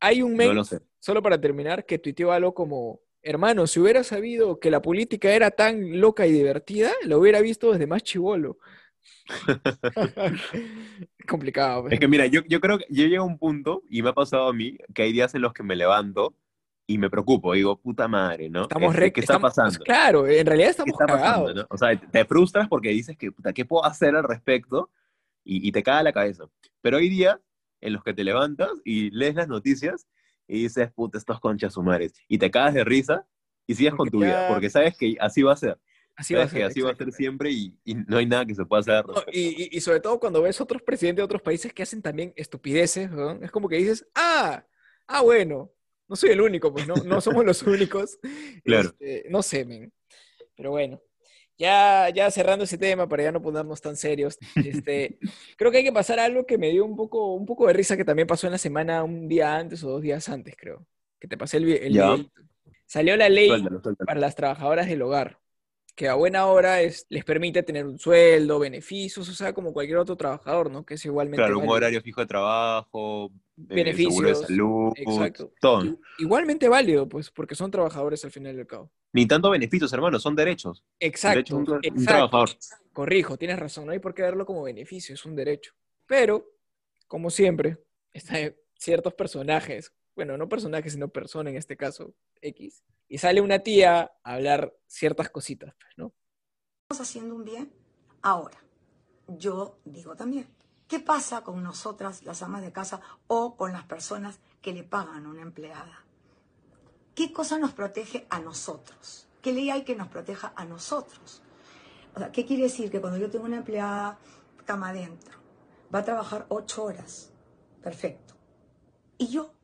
[0.00, 0.62] Hay un meme,
[0.98, 5.50] solo para terminar, que tuiteó algo como, hermano, si hubiera sabido que la política era
[5.50, 8.58] tan loca y divertida, lo hubiera visto desde más chivolo.
[11.28, 11.88] Complicado.
[11.88, 14.14] Es que mira, yo, yo creo que yo llego a un punto, y me ha
[14.14, 16.34] pasado a mí, que hay días en los que me levanto
[16.86, 18.62] y me preocupo, digo, puta madre, ¿no?
[18.62, 19.78] Estamos re, ¿Qué está pasando?
[19.80, 21.66] Claro, en realidad estamos cagados.
[21.68, 24.90] O sea, te frustras porque dices que, puta, ¿qué puedo hacer al respecto?
[25.44, 26.44] Y, y te cae la cabeza.
[26.80, 27.38] Pero hay días
[27.82, 30.08] en los que te levantas y lees las noticias
[30.46, 32.14] y dices, puta, estos conchas sumares.
[32.26, 33.26] Y te cagas de risa
[33.66, 35.78] y sigues con tu vida, porque sabes que así va a ser.
[36.18, 36.64] Así va a ser.
[36.64, 37.78] Así va a ser siempre y,
[38.08, 39.04] no hay nada que se pueda hacer.
[39.32, 43.08] y, y, sobre todo cuando ves otros presidentes de otros países que hacen también estupideces,
[43.08, 43.40] ¿no?
[43.40, 44.66] es como que dices, ah,
[45.06, 45.72] ah, bueno,
[46.08, 48.18] no soy el único, pues no, no somos los únicos.
[48.64, 48.88] Claro.
[48.88, 49.92] Este, no sé, men.
[50.56, 51.00] Pero bueno,
[51.56, 55.20] ya, ya cerrando ese tema para ya no ponernos tan serios, este,
[55.56, 57.74] creo que hay que pasar a algo que me dio un poco, un poco de
[57.74, 60.84] risa que también pasó en la semana un día antes o dos días antes, creo.
[61.20, 62.30] Que te pasé el, el
[62.86, 63.50] Salió la ley
[64.04, 65.38] para las trabajadoras del hogar
[65.98, 69.98] que a buena hora es, les permite tener un sueldo, beneficios, o sea, como cualquier
[69.98, 70.86] otro trabajador, ¿no?
[70.86, 71.38] Que es igualmente.
[71.38, 75.52] Claro, un horario fijo de trabajo, beneficios, seguro de salud, exacto.
[75.60, 75.98] todo.
[76.20, 78.92] Igualmente válido, pues, porque son trabajadores al final del cabo.
[79.12, 80.84] Ni tanto beneficios, hermano, son derechos.
[81.00, 81.56] Exacto.
[81.56, 81.64] un,
[82.06, 82.50] trabajador.
[82.92, 85.72] Corrijo, tienes razón, no hay por qué verlo como beneficio, es un derecho.
[86.06, 86.48] Pero,
[87.08, 87.78] como siempre,
[88.12, 93.60] están ciertos personajes, bueno, no personajes, sino persona en este caso, X, y sale una
[93.60, 96.12] tía a hablar ciertas cositas, pues, ¿no?
[96.82, 97.72] Estamos haciendo un bien
[98.22, 98.58] ahora.
[99.28, 100.48] Yo digo también,
[100.88, 105.24] ¿qué pasa con nosotras, las amas de casa, o con las personas que le pagan
[105.24, 106.04] a una empleada?
[107.14, 109.28] ¿Qué cosa nos protege a nosotros?
[109.40, 111.44] ¿Qué ley hay que nos proteja a nosotros?
[112.16, 112.90] O sea, ¿qué quiere decir?
[112.90, 114.18] Que cuando yo tengo una empleada
[114.66, 115.38] cama adentro,
[115.94, 117.30] va a trabajar ocho horas.
[117.80, 118.34] Perfecto.
[119.16, 119.54] Y yo,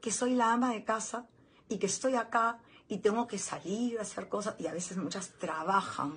[0.00, 1.26] que soy la ama de casa,
[1.68, 2.58] y que estoy acá
[2.88, 6.14] y tengo que salir a hacer cosas y a veces muchas trabajan,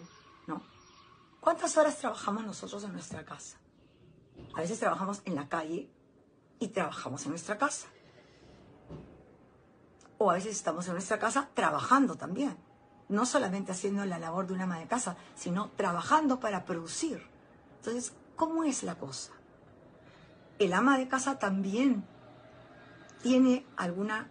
[0.48, 0.62] ¿no?
[1.40, 3.58] ¿Cuántas horas trabajamos nosotros en nuestra casa?
[4.56, 5.90] A veces trabajamos en la calle
[6.60, 7.88] y trabajamos en nuestra casa.
[10.18, 12.58] O a veces estamos en nuestra casa trabajando también.
[13.10, 17.28] No solamente haciendo la labor de una ama de casa, sino trabajando para producir.
[17.78, 19.34] Entonces, ¿cómo es la cosa?
[20.60, 22.06] El ama de casa también
[23.22, 24.30] tiene alguna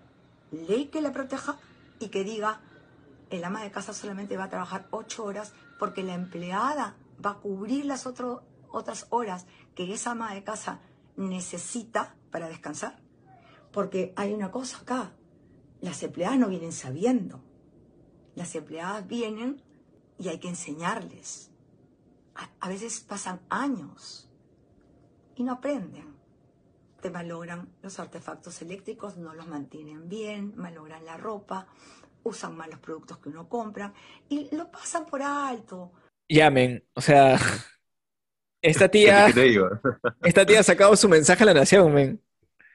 [0.50, 1.59] ley que le proteja
[1.98, 2.61] y que diga,
[3.31, 7.38] el ama de casa solamente va a trabajar ocho horas porque la empleada va a
[7.38, 10.81] cubrir las otras horas que esa ama de casa
[11.16, 13.00] necesita para descansar.
[13.72, 15.12] Porque hay una cosa acá,
[15.81, 17.40] las empleadas no vienen sabiendo,
[18.35, 19.62] las empleadas vienen
[20.18, 21.50] y hay que enseñarles.
[22.61, 24.29] a veces pasan años
[25.37, 26.19] y no aprenden
[27.00, 31.66] te malogran los artefactos eléctricos, no los mantienen bien, malogran la ropa,
[32.22, 33.92] usan mal los productos que uno compra
[34.28, 35.92] y lo pasan por alto.
[36.28, 37.38] Llamen, o sea,
[38.62, 39.26] esta tía,
[40.22, 42.22] esta tía ha sacado su mensaje a la nación, men.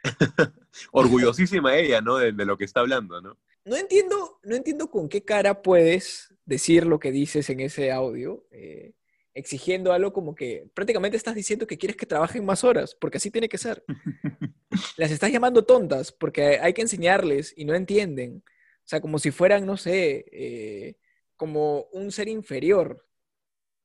[0.92, 2.18] Orgullosísima ella, ¿no?
[2.18, 3.38] De, lo que está hablando, ¿no?
[3.64, 8.46] No entiendo, no entiendo con qué cara puedes decir lo que dices en ese audio.
[8.52, 8.94] Eh,
[9.36, 13.30] exigiendo algo como que prácticamente estás diciendo que quieres que trabajen más horas, porque así
[13.30, 13.84] tiene que ser.
[14.98, 18.44] Las estás llamando tontas porque hay que enseñarles y no entienden.
[18.48, 20.96] O sea, como si fueran, no sé, eh,
[21.36, 23.06] como un ser inferior.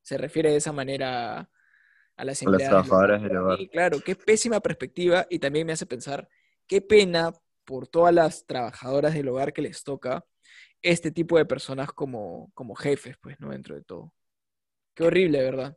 [0.02, 1.50] Se refiere de esa manera
[2.16, 3.28] a las A las trabajadoras hogar.
[3.28, 3.60] del hogar.
[3.60, 6.28] Y claro, qué pésima perspectiva y también me hace pensar,
[6.66, 7.32] qué pena
[7.64, 10.24] por todas las trabajadoras del hogar que les toca
[10.80, 13.50] este tipo de personas como, como jefes, pues, ¿no?
[13.50, 14.14] Dentro de todo.
[14.94, 15.76] Qué horrible, ¿verdad?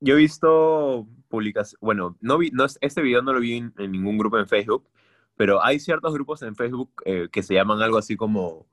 [0.00, 3.72] Yo he visto publicaciones, bueno, no vi, no, es- este video no lo vi en,
[3.78, 4.88] en ningún grupo en Facebook,
[5.36, 8.66] pero hay ciertos grupos en Facebook eh, que se llaman algo así como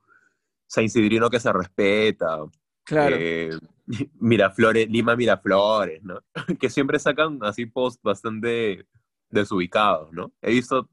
[0.68, 2.40] San Isidrino que se respeta,
[2.84, 3.16] Claro.
[3.20, 3.50] eh,
[4.20, 6.20] Miraflores, Lima Miraflores, ¿no?
[6.60, 8.86] Que siempre sacan así posts bastante
[9.30, 10.34] desubicados, ¿no?
[10.42, 10.90] He visto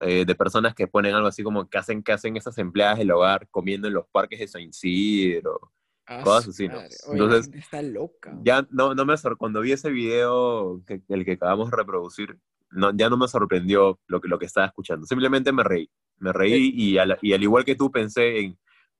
[0.00, 3.10] eh, de personas que ponen algo así como que hacen, que hacen esas empleadas del
[3.12, 5.72] hogar comiendo en los parques de San Isidro.
[6.06, 6.74] Ah, cosas su así, ¿no?
[6.76, 6.88] madre.
[7.08, 8.38] Oye, la Entonces, está loca.
[8.44, 12.38] Ya no, no me sor- cuando vi ese video, que, el que acabamos de reproducir,
[12.70, 15.06] no, ya no me sorprendió lo que, lo que estaba escuchando.
[15.06, 15.90] Simplemente me reí.
[16.18, 18.58] Me reí y al, y al igual que tú pensé en,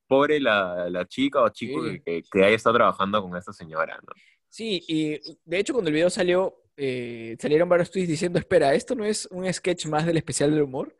[0.08, 2.00] pobre la, la chica o chico Sí.
[2.04, 4.12] que, que haya estado trabajando con esta señora, ¿no?
[4.48, 8.94] Sí, y de hecho cuando el video salió, eh, salieron varios tweets diciendo, espera, ¿esto
[8.94, 10.96] no es un sketch más del especial del humor?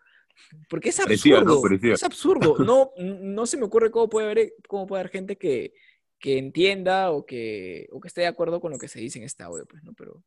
[0.68, 1.92] Porque es absurdo, ¿no?
[1.92, 2.56] Es absurdo.
[2.66, 5.72] No, no se me ocurre cómo puede haber, cómo puede haber gente que,
[6.18, 9.24] que entienda o que, o que esté de acuerdo con lo que se dice en
[9.24, 9.92] este audio, pues, ¿no?
[9.94, 10.22] Pero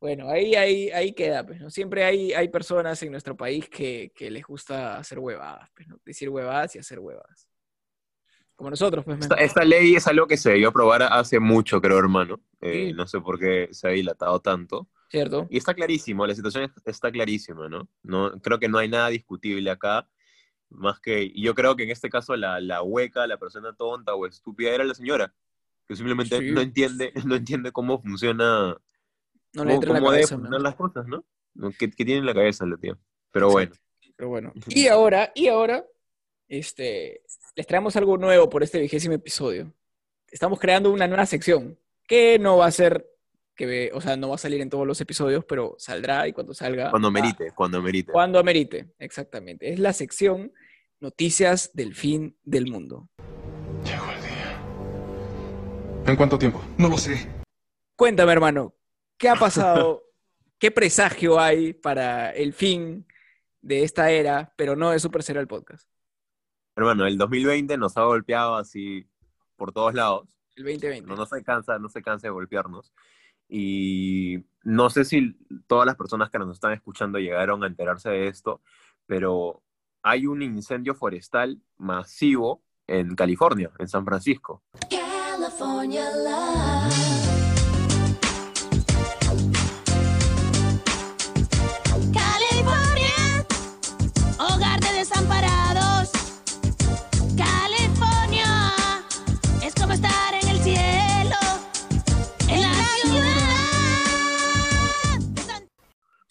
[0.00, 1.70] bueno, ahí, ahí, ahí queda, pues, ¿no?
[1.70, 6.00] Siempre hay, hay personas en nuestro país que, que les gusta hacer huevadas, pues, ¿no?
[6.04, 7.48] Decir huevadas y hacer huevadas.
[8.56, 11.98] Como nosotros, pues, Esta, esta ley es algo que se debió aprobar hace mucho, creo,
[11.98, 12.40] hermano.
[12.60, 12.92] Eh, Sí.
[12.92, 14.88] No sé por qué se ha dilatado tanto.
[15.10, 15.46] ¿cierto?
[15.50, 17.86] Y está clarísimo, la situación es- está clarísima, ¿no?
[18.02, 20.08] no creo que no hay nada discutible acá,
[20.74, 24.14] más que, y yo creo que en este caso la, la hueca, la persona tonta
[24.14, 25.34] o estúpida era la señora,
[25.86, 26.50] que simplemente Sí.
[26.50, 28.76] no entiende, no entiende cómo funciona,
[29.54, 30.40] No le cómo, entra en la cómo cabeza, men.
[30.44, 31.24] funcionar las cosas, ¿no?
[31.78, 32.96] ¿Qué, qué tiene en la cabeza la tía?
[33.30, 33.72] Pero bueno,
[34.16, 34.52] Pero bueno.
[34.68, 35.84] Y ahora, y ahora,
[36.48, 37.22] este,
[37.56, 39.72] les traemos algo nuevo por este vigésimo episodio.
[40.30, 43.06] Estamos creando una nueva sección que no va a ser,
[43.54, 46.54] que, o sea, no va a salir en todos los episodios, pero saldrá y cuando
[46.54, 46.90] salga.
[46.90, 48.12] cuando va- merite, cuando merite.
[48.12, 49.70] Cuando amerite, exactamente.
[49.72, 50.52] Es la sección
[51.02, 53.08] Noticias del Fin del Mundo.
[53.84, 56.04] Llegó el día.
[56.06, 56.62] ¿En cuánto tiempo?
[56.78, 57.28] No lo sé.
[57.96, 58.76] Cuéntame, hermano,
[59.18, 60.04] ¿qué ha pasado?
[60.60, 63.04] ¿Qué presagio hay para el fin
[63.62, 65.90] de esta era, pero no de Super Serial Podcast?
[66.76, 69.04] Hermano, el 2020 nos ha golpeado así
[69.56, 70.38] por todos lados.
[70.54, 71.08] El 2020.
[71.08, 72.94] no, no se cansa, no se cansa de golpearnos.
[73.48, 75.36] Y no sé si
[75.66, 78.62] todas las personas que nos están escuchando llegaron a enterarse de esto,
[79.06, 79.64] pero
[80.02, 84.62] hay un incendio forestal masivo en California, en San Francisco.
[84.90, 86.10] California.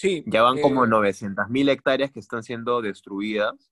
[0.02, 0.24] Sí.
[0.26, 3.72] Ya van eh, como 900.000 hectáreas que están siendo destruidas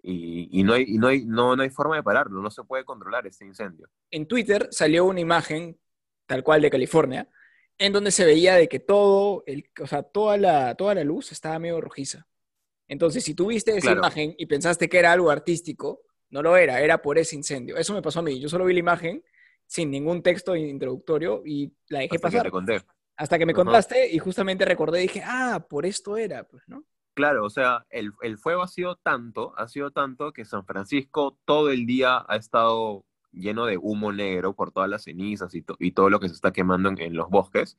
[0.00, 2.62] y, y no, hay, y no, hay, no, no hay forma de pararlo, no se
[2.62, 3.88] puede controlar este incendio.
[4.12, 5.76] en Twitter salió una imagen,
[6.26, 7.28] tal cual de California,
[7.78, 11.32] en donde se veía de que todo, el, o sea, toda la, toda la luz
[11.32, 12.28] estaba medio rojiza.
[12.86, 13.98] Entonces, si tú viste esa Claro.
[13.98, 17.76] imagen y pensaste que era algo artístico, no lo era, era por ese incendio.
[17.76, 18.38] Eso me pasó a mí.
[18.38, 19.24] Yo solo vi la imagen
[19.66, 22.52] sin ningún texto introductorio y la dejé Hasta pasar.
[23.16, 23.62] Hasta que me Ajá.
[23.64, 26.84] contaste y justamente recordé y dije, ah, por esto era, pues, ¿no?
[27.14, 31.38] Claro, o sea, el, el fuego ha sido tanto, ha sido tanto que San Francisco
[31.46, 35.76] todo el día ha estado lleno de humo negro por todas las cenizas y, to-
[35.78, 37.78] y todo lo que se está quemando en, en los bosques.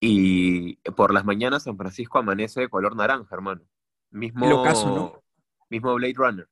[0.00, 3.62] Y por las mañanas San Francisco amanece de color naranja, hermano.
[4.10, 5.22] Mismo, locazo, ¿no?
[5.68, 6.48] mismo Blade Runner.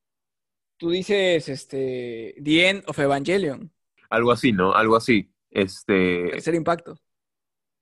[0.76, 3.72] Tú dices, este, The End of Evangelion,
[4.10, 4.74] Algo así, ¿no?
[4.74, 5.30] Algo así.
[5.50, 6.96] Este, tercer impacto.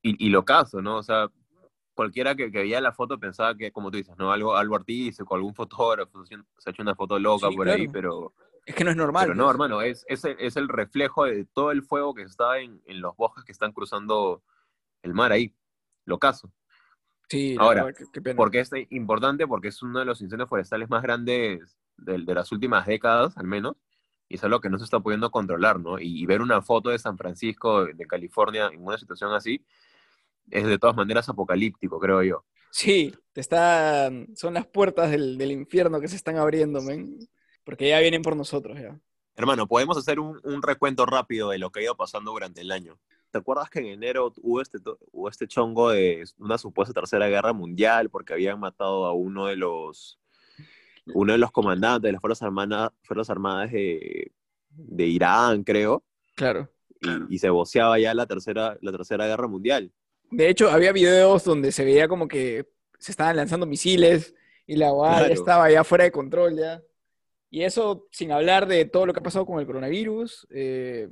[0.03, 0.97] Y, y lo caso, ¿no?
[0.99, 1.29] O sea,
[1.95, 4.33] cualquiera que, que veía la foto pensaba que, como tú dices, ¿no?
[4.33, 7.93] Algo, algo artístico, algún fotógrafo se ha hecho una foto loca Sí, por ahí, claro.
[7.93, 8.35] pero,
[8.65, 9.25] Es que no es normal.
[9.27, 9.55] pero no, pues.
[9.55, 13.01] hermano, es, es, el, es el reflejo de todo el fuego que está en, en
[13.01, 14.43] los bosques que están cruzando
[15.03, 15.55] el mar ahí.
[16.07, 16.51] Lo caso.
[17.29, 18.37] Sí, Ahora, verdad, qué- qué pena.
[18.37, 19.47] ¿Por qué es importante?
[19.47, 23.47] Porque es uno de los incendios forestales más grandes de, de las últimas décadas, al
[23.47, 23.77] menos,
[24.29, 25.99] y es algo que no se está pudiendo controlar, ¿no?
[26.01, 29.65] Y, y ver una foto de San Francisco, de California, en una situación así,
[30.51, 32.45] es de todas maneras apocalíptico, creo yo.
[32.71, 37.19] Sí, te están, son las puertas del, del infierno que se están abriendo, men.
[37.65, 38.99] Porque ya vienen por nosotros, ya.
[39.37, 42.71] Hermano, podemos hacer un, un recuento rápido de lo que ha ido pasando durante el
[42.71, 42.99] año.
[43.31, 44.79] ¿Te acuerdas que en enero hubo este,
[45.13, 49.57] hubo este chongo de una supuesta tercera guerra mundial porque habían matado a uno de
[49.57, 50.19] los
[51.15, 54.33] uno de los comandantes de las Fuerzas Armadas, Fuerzas Armadas de,
[54.69, 56.71] de Irán, creo, Claro.
[57.01, 59.93] y, y se voceaba ya la tercera, la tercera guerra mundial.
[60.31, 62.67] De hecho, había videos donde se veía como que
[62.99, 64.35] se estaban lanzando misiles
[64.67, 65.35] y la UA ya Claro.
[65.35, 66.83] estaba ya fuera de control ya.
[67.51, 71.09] Y eso sin hablar de todo lo que ha pasado con el coronavirus, eh,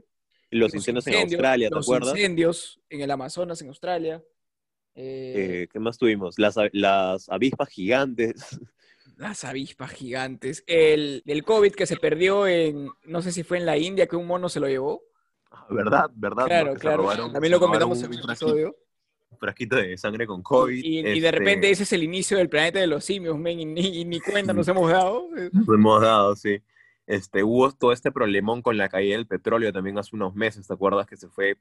[0.50, 2.14] Los los incendios en incendios, Australia, ¿te los acuerdas?
[2.16, 4.22] incendios en el Amazonas, en Australia.
[4.94, 6.38] eh, Eh, ¿Qué más tuvimos?
[6.38, 8.34] Las, las avispas gigantes.
[9.16, 10.62] las avispas gigantes.
[10.68, 14.14] El, el COVID que se perdió en, no sé si fue en la India, que
[14.16, 15.02] un mono se lo llevó.
[15.70, 16.08] ¿Verdad?
[16.14, 16.44] ¿Verdad?
[16.46, 17.02] Claro, claro.
[17.02, 18.76] robaron- También lo comentamos en el episodio.
[19.30, 20.82] Un frasquito de sangre con COVID.
[20.84, 23.60] Y, y de este, repente ese es el inicio del planeta de los simios, men,
[23.60, 25.28] y ni, y ni cuenta nos hemos dado.
[25.52, 26.60] Lo hemos dado, sí.
[27.06, 30.74] Este, hubo todo este problemón con la caída del petróleo también hace unos meses, ¿te
[30.74, 31.06] acuerdas?
[31.06, 31.56] Que se fue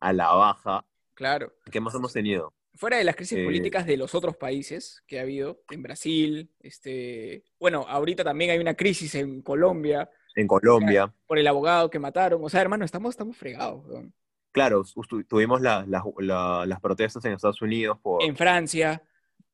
[0.00, 0.84] a la baja.
[1.14, 1.52] Claro.
[1.70, 2.52] ¿Qué más hemos tenido?
[2.74, 6.50] Fuera de las crisis Eh, políticas de los otros países que ha habido, en Brasil,
[6.60, 11.12] este, bueno, ahorita también hay una crisis en Colombia En Colombia.
[11.26, 12.40] por el abogado que mataron.
[12.44, 13.84] O sea, hermano, estamos, estamos fregados.
[13.86, 14.12] weón.
[14.58, 19.02] Claro, tu- tuvimos la- la- la- las protestas en Estados Unidos, por, En Francia,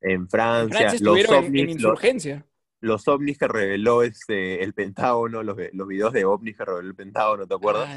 [0.00, 2.46] en en Francia, Francia los estuvieron en- en, ovnis, los, insurgencia.
[2.80, 6.94] los ovnis que reveló este, el Pentágono, los, los videos de ovnis que reveló el
[6.94, 7.88] Pentágono, ¿te acuerdas?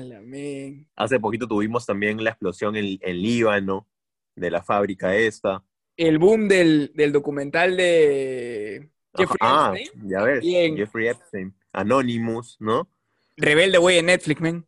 [0.95, 3.87] Hace poquito tuvimos también la explosión en, en Líbano,
[4.35, 5.63] de la fábrica esta.
[5.95, 10.09] El boom del, del documental de Jeffrey ah, Epstein.
[10.09, 10.43] ya ves.
[10.77, 12.87] Jeffrey Epstein, Anonymous, ¿no?
[13.35, 14.65] Rebelde, güey, en Netflix, men.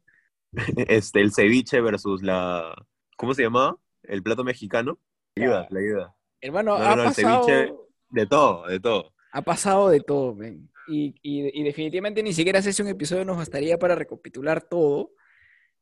[0.87, 2.73] Este, el ceviche versus la,
[3.17, 3.77] ¿cómo se llamaba?
[4.03, 4.99] El plato mexicano.
[5.35, 6.15] La ayuda, la ayuda.
[6.41, 7.43] Hermano, No, ha no, no, el pasado...
[7.45, 7.73] ceviche,
[8.09, 9.13] de todo, de todo.
[9.31, 10.69] Ha pasado de todo, men.
[10.87, 15.11] Y, y- y definitivamente ni siquiera si un episodio nos bastaría para recapitular todo,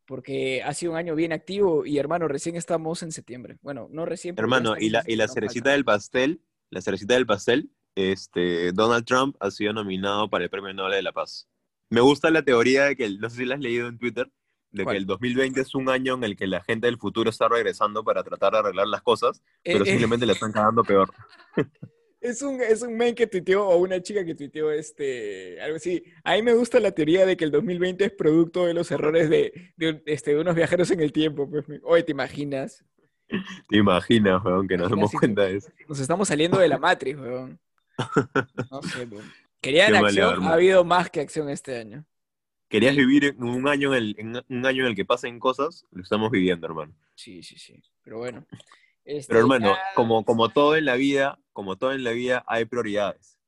[0.06, 3.58] porque ha sido un año bien activo y hermano, recién estamos en septiembre.
[3.62, 4.36] Bueno, no recién.
[4.38, 9.36] Hermano, y la, y la cerecita del pastel, la cerecita del pastel, este, Donald Trump
[9.40, 11.48] ha sido nominado para el Premio Nobel de la Paz.
[11.90, 14.30] Me gusta la teoría de que, no sé si la has leído en Twitter,
[14.78, 14.94] de ¿Cuál?
[14.96, 18.04] que el 2020 es un año en el que la gente del futuro está regresando
[18.04, 19.92] para tratar de arreglar las cosas, pero Eh, eh.
[19.92, 21.12] simplemente le están cagando peor.
[22.20, 26.04] Es un, es un men que tuiteó, o una chica que tuiteó este, algo así.
[26.24, 29.30] A mí me gusta la teoría de que el 2020 es producto de los errores
[29.30, 29.72] de,
[30.06, 31.48] este, de unos viajeros en el tiempo.
[31.50, 31.66] Pues.
[31.84, 32.84] Oye, ¿te imaginas?
[33.70, 35.70] ¿Te imaginas, weón, que nos demos cuenta de eso?
[35.88, 37.60] Nos estamos saliendo de la Matrix, weón.
[38.72, 39.32] No sé, weón.
[39.62, 42.04] Querían acción, ha habido más que acción este año.
[42.70, 45.86] ¿Querías vivir un año en, el, en un año en el que pasen cosas?
[45.92, 46.94] Lo estamos viviendo, hermano.
[47.16, 47.82] Sí, sí, sí.
[48.04, 48.46] Pero bueno.
[49.06, 52.44] Este, Pero hermano, ya- como, como todo en la vida, como todo en la vida,
[52.46, 53.40] hay prioridades.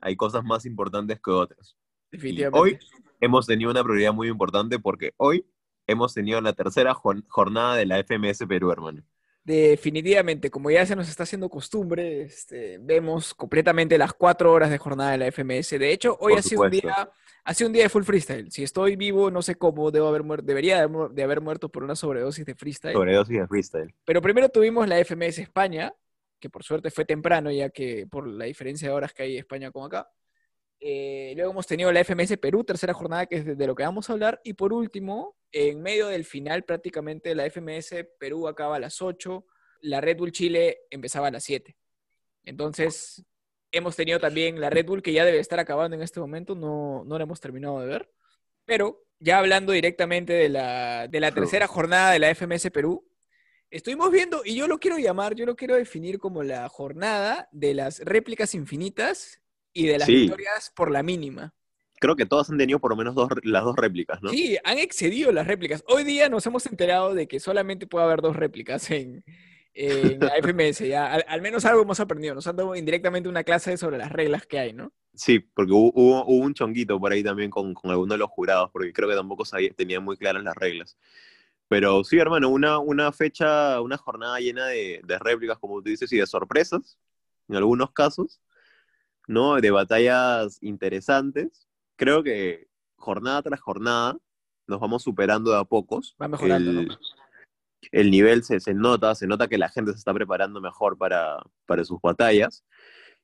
[0.00, 1.76] Hay cosas más importantes que otras.
[2.12, 2.58] Y definitivamente.
[2.60, 2.78] hoy
[3.20, 5.44] hemos tenido una prioridad muy importante porque hoy
[5.88, 9.02] hemos tenido la tercera jor- jornada de la FMS Perú, hermano.
[9.42, 14.78] Definitivamente, como ya se nos está haciendo costumbre, este, vemos completamente las cuatro horas de
[14.78, 15.78] jornada de la FMS.
[15.78, 17.10] De hecho, hoy ha sido, un día,
[17.44, 18.50] ha sido un día de full freestyle.
[18.50, 21.40] Si estoy vivo, no sé cómo, debo haber muerto, debería de, haber mu- de haber
[21.40, 22.94] muerto por una sobredosis de freestyle.
[22.94, 23.94] Sobredosis de freestyle.
[24.04, 25.92] Pero primero tuvimos la FMS España,
[26.38, 29.70] que por suerte fue temprano, ya que por la diferencia de horas que hay España
[29.70, 30.10] con acá.
[30.80, 34.08] Eh, luego hemos tenido la FMS Perú, tercera jornada, que es de, lo que vamos
[34.08, 34.40] a hablar.
[34.42, 39.44] Y por último, en medio del final prácticamente, la FMS Perú acaba a las 8,
[39.82, 41.76] la Red Bull Chile empezaba a las 7.
[42.44, 43.24] Entonces,
[43.70, 47.04] hemos tenido también la Red Bull, que ya debe estar acabando en este momento, no,
[47.04, 48.10] no la hemos terminado de ver.
[48.64, 53.06] Pero ya hablando directamente de la, de la tercera jornada de la FMS Perú,
[53.68, 57.74] estuvimos viendo, y yo lo quiero llamar, yo lo quiero definir como la jornada de
[57.74, 59.39] las réplicas infinitas
[59.72, 60.14] y de las Sí.
[60.16, 61.54] victorias por la mínima.
[62.00, 64.30] Creo que todas han tenido por lo menos dos, las dos réplicas, ¿no?
[64.30, 65.84] Sí, han excedido las réplicas.
[65.86, 69.22] Hoy día nos hemos enterado de que solamente puede haber dos réplicas en,
[69.74, 70.88] en la FMS.
[70.88, 72.34] Ya, al, al menos algo hemos aprendido.
[72.34, 74.92] Nos han dado indirectamente una clase sobre las reglas que hay, ¿no?
[75.14, 78.30] Sí, porque hubo, hubo- hubo un chonguito por ahí también con, con alguno de los
[78.30, 80.96] jurados, porque creo que tampoco sabía, tenía muy claras las reglas.
[81.68, 86.12] Pero sí, hermano, una, una fecha, una jornada llena de, de réplicas, como tú dices,
[86.12, 86.98] y de sorpresas,
[87.48, 88.40] en algunos casos,
[89.30, 89.60] ¿no?
[89.60, 91.68] De batallas interesantes.
[91.96, 94.16] Creo que jornada tras jornada
[94.66, 96.16] nos vamos superando de a pocos.
[96.20, 96.98] Va mejorando, el, ¿no?
[97.92, 101.38] el nivel se, se nota, se nota que la gente se está preparando mejor para,
[101.66, 102.64] para sus batallas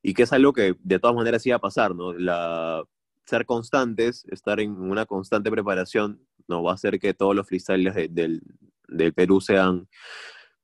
[0.02, 2.12] y que es algo que de todas maneras iba a pasar, ¿no?
[2.12, 2.84] La,
[3.24, 7.94] ser constantes, estar en una constante preparación, no va a hacer que todos los freestyles
[7.94, 8.40] de- del,
[8.86, 9.88] del Perú sean,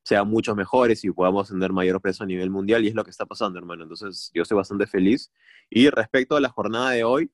[0.03, 3.11] sean mucho mejores y podamos tener mayor peso a nivel mundial y es lo que
[3.11, 3.83] está pasando, hermano.
[3.83, 5.31] Entonces yo estoy bastante feliz.
[5.69, 7.31] Y respecto a la jornada de hoy,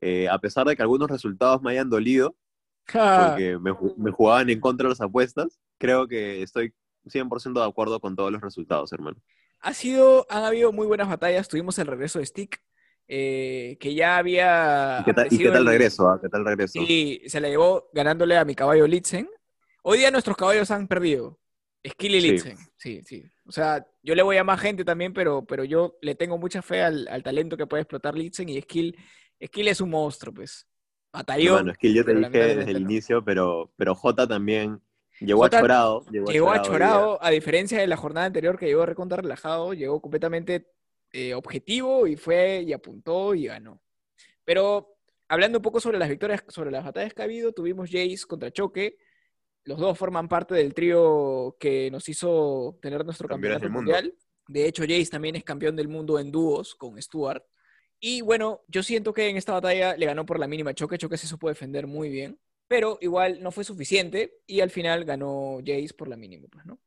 [0.00, 2.36] eh, a pesar de que algunos resultados me hayan dolido,
[3.16, 6.72] porque me, ju- me jugaban en contra de las apuestas, creo que estoy
[7.06, 9.16] 100% de acuerdo con todos los resultados, hermano.
[9.60, 11.48] Ha sido, han habido muy buenas batallas.
[11.48, 12.62] Tuvimos el regreso de Stick
[13.08, 15.00] eh, que ya había...
[15.00, 16.08] ¿Y qué tal, y qué aparecido tal el- regreso?
[16.08, 16.18] ah?
[16.20, 16.80] ¿Qué tal regreso?
[16.86, 19.28] Sí, se la llevó ganándole a mi caballo Litzen.
[19.82, 21.39] Hoy día nuestros caballos han perdido.
[21.86, 22.30] Skill y Sí.
[22.30, 22.56] Litzen.
[22.76, 23.24] Sí, sí.
[23.46, 26.62] O sea, yo le voy a más gente también, pero, pero yo le tengo mucha
[26.62, 28.96] fe al, al talento que puede explotar Litzen y Skill,
[29.44, 30.66] Skill es un monstruo, pues.
[31.12, 31.54] Batalló.
[31.54, 32.90] Bueno, que yo te dije desde el no.
[32.90, 34.80] inicio, pero, pero J también
[35.18, 36.04] llegó Jota achorado.
[36.10, 40.68] Llegó, Llegó achorado, a diferencia de la jornada anterior que llegó recontra relajado, llegó completamente
[41.12, 43.82] eh, objetivo y fue y apuntó y ganó.
[44.44, 44.96] Pero
[45.28, 48.52] hablando un poco sobre las victorias, sobre las batallas que ha habido, tuvimos Jace contra
[48.52, 48.96] Choque.
[49.64, 54.14] Los dos forman parte del trío que nos hizo tener nuestro Campeones campeonato mundial.
[54.48, 57.44] De hecho, Jace también es campeón del mundo en dúos con Stuart.
[58.00, 60.98] Y bueno, yo siento que en esta batalla le ganó por la mínima Choque.
[60.98, 62.40] Choque se supo defender muy bien.
[62.66, 66.80] Pero igual no fue suficiente y al final ganó Jace por la mínima, pues, ¿no?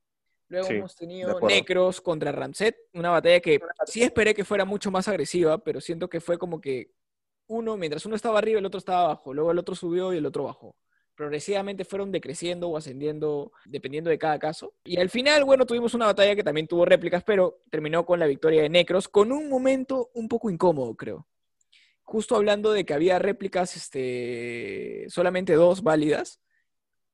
[0.48, 1.40] Luego Sí, hemos tenido.
[1.42, 6.10] Necros contra Ramset, una batalla que sí esperé que fuera mucho más agresiva, pero siento
[6.10, 6.92] que fue como que
[7.48, 10.26] uno, mientras uno estaba arriba, el otro estaba abajo, luego el otro subió y el
[10.26, 10.76] otro bajó.
[11.16, 14.74] Progresivamente fueron decreciendo o ascendiendo dependiendo de cada caso.
[14.84, 18.26] Y al final, bueno, tuvimos una batalla que también tuvo réplicas, pero terminó con la
[18.26, 21.28] victoria de Necros, con un momento un poco incómodo, creo.
[22.02, 26.42] Justo hablando de que había réplicas, este, solamente dos válidas,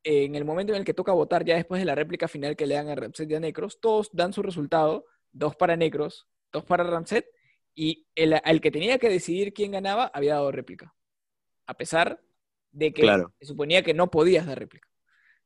[0.04, 2.66] en el momento en el que toca votar, ya después de la réplica final que
[2.66, 6.64] le dan a Ramset y a Necros, todos dan su resultado, dos para Necros, dos
[6.64, 7.26] para Ramset,
[7.76, 10.95] y el, al que tenía que decidir quién ganaba había dado réplica.
[11.66, 12.22] A pesar
[12.72, 13.34] de que Claro.
[13.39, 14.88] se suponía que no podías dar réplica.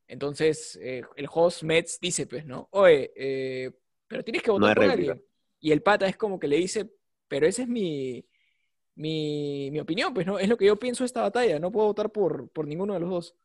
[0.07, 2.67] Entonces, eh, el host Mets dice, pues, ¿no?
[2.71, 3.71] Oye, eh,
[4.07, 5.11] pero tienes que votar por réplica.
[5.13, 5.27] alguien.
[5.59, 6.91] Y el pata es como que le dice,
[7.27, 8.25] pero esa es mi,
[8.95, 10.37] mi, mi opinión, pues, ¿no?
[10.39, 12.99] Es lo que yo pienso de esta batalla, no puedo votar por, por ninguno de
[12.99, 13.35] los dos.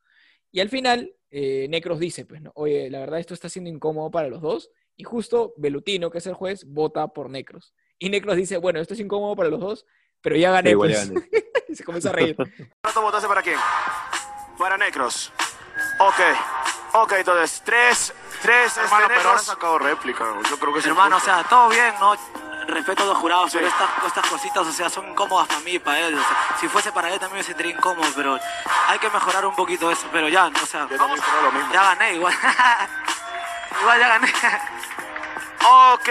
[0.50, 2.52] Y al final, eh, Necros dice, pues, ¿no?
[2.54, 4.70] Oye, la verdad esto está siendo incómodo para los dos.
[4.96, 7.72] Y justo Belutino, que es el juez, vota por Necros.
[7.98, 9.86] Y Necros dice, bueno, esto es incómodo para los dos,
[10.20, 11.08] pero ya gané, Sí, igual pues.
[11.08, 11.28] ya gané.
[11.68, 12.36] y se comienza a reír.
[12.82, 13.58] ¿Cuánto votaste para quién?
[14.58, 15.32] Para Necros.
[16.00, 16.20] Ok.
[16.94, 18.12] Ok, entonces, tres,
[18.42, 19.42] tres, Hermano, este, pero Necros.
[19.42, 20.24] sacado réplica.
[20.48, 22.16] Yo creo que Hermano, o sea, todo bien, ¿no?
[22.66, 25.78] Respeto a los jurados, pero estas, estas cositas, o sea, son incómodas para mí y
[25.78, 26.14] para él.
[26.14, 28.38] o sea, si fuese para él también me sentiría incómodo, pero
[28.88, 30.06] hay que mejorar un poquito eso.
[30.12, 31.18] Pero ya, o sea, vamos,
[31.72, 32.34] ya gané igual.
[33.80, 34.32] igual ya gané.
[35.94, 36.08] Ok.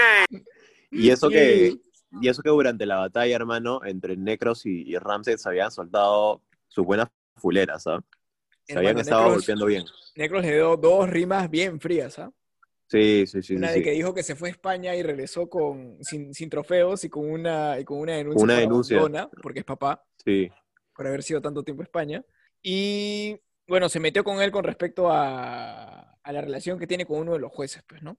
[0.91, 1.75] Y eso que,
[2.21, 6.41] y eso que durante la batalla, hermano, entre Necros y, y Ramses se habían soltado
[6.67, 7.99] sus buenas fuleras, ¿ah?
[8.63, 9.85] Se Hermano, habían estado Necros- golpeando bien.
[10.15, 12.31] Necros le dio dos rimas bien frías, ¿ah?
[12.89, 13.55] Sí, sí, sí.
[13.55, 13.83] Una sí, de sí.
[13.83, 17.29] que dijo que se fue a España y regresó con, sin, sin trofeos y con
[17.29, 18.97] una, y con una denuncia Una denuncia.
[18.97, 20.49] abandona, porque es papá, Sí.
[20.95, 22.23] por haber sido tanto tiempo a España.
[22.63, 23.37] Y
[23.67, 27.33] bueno, se metió con él con respecto a, a la relación que tiene con uno
[27.33, 28.17] de los jueces, pues, ¿no?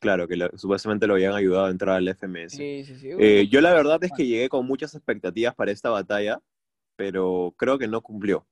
[0.00, 2.56] Claro, que lo- supuestamente lo habían ayudado a entrar al FMS.
[2.56, 3.10] Sí, sí, sí.
[3.18, 6.40] Eh, yo la verdad es que llegué con muchas expectativas para esta batalla,
[6.96, 8.46] pero creo que no cumplió.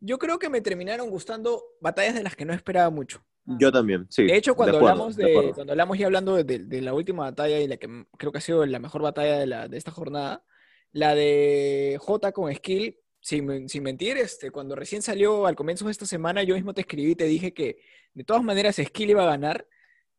[0.00, 3.22] Yo creo que me terminaron gustando batallas de las que no esperaba mucho.
[3.44, 4.24] Yo también, sí.
[4.24, 6.94] De hecho, cuando acuerdo, hablamos de de, cuando hablamos ya hablando de, de- de la
[6.94, 7.88] última batalla y la que
[8.18, 10.44] creo que ha sido la mejor batalla de, la, de esta jornada,
[10.92, 15.92] la de J con Skill, sin, sin mentir, este, cuando recién salió al comienzo de
[15.92, 17.78] esta semana, yo mismo te escribí y te dije que
[18.14, 19.66] de todas maneras Skill iba a ganar,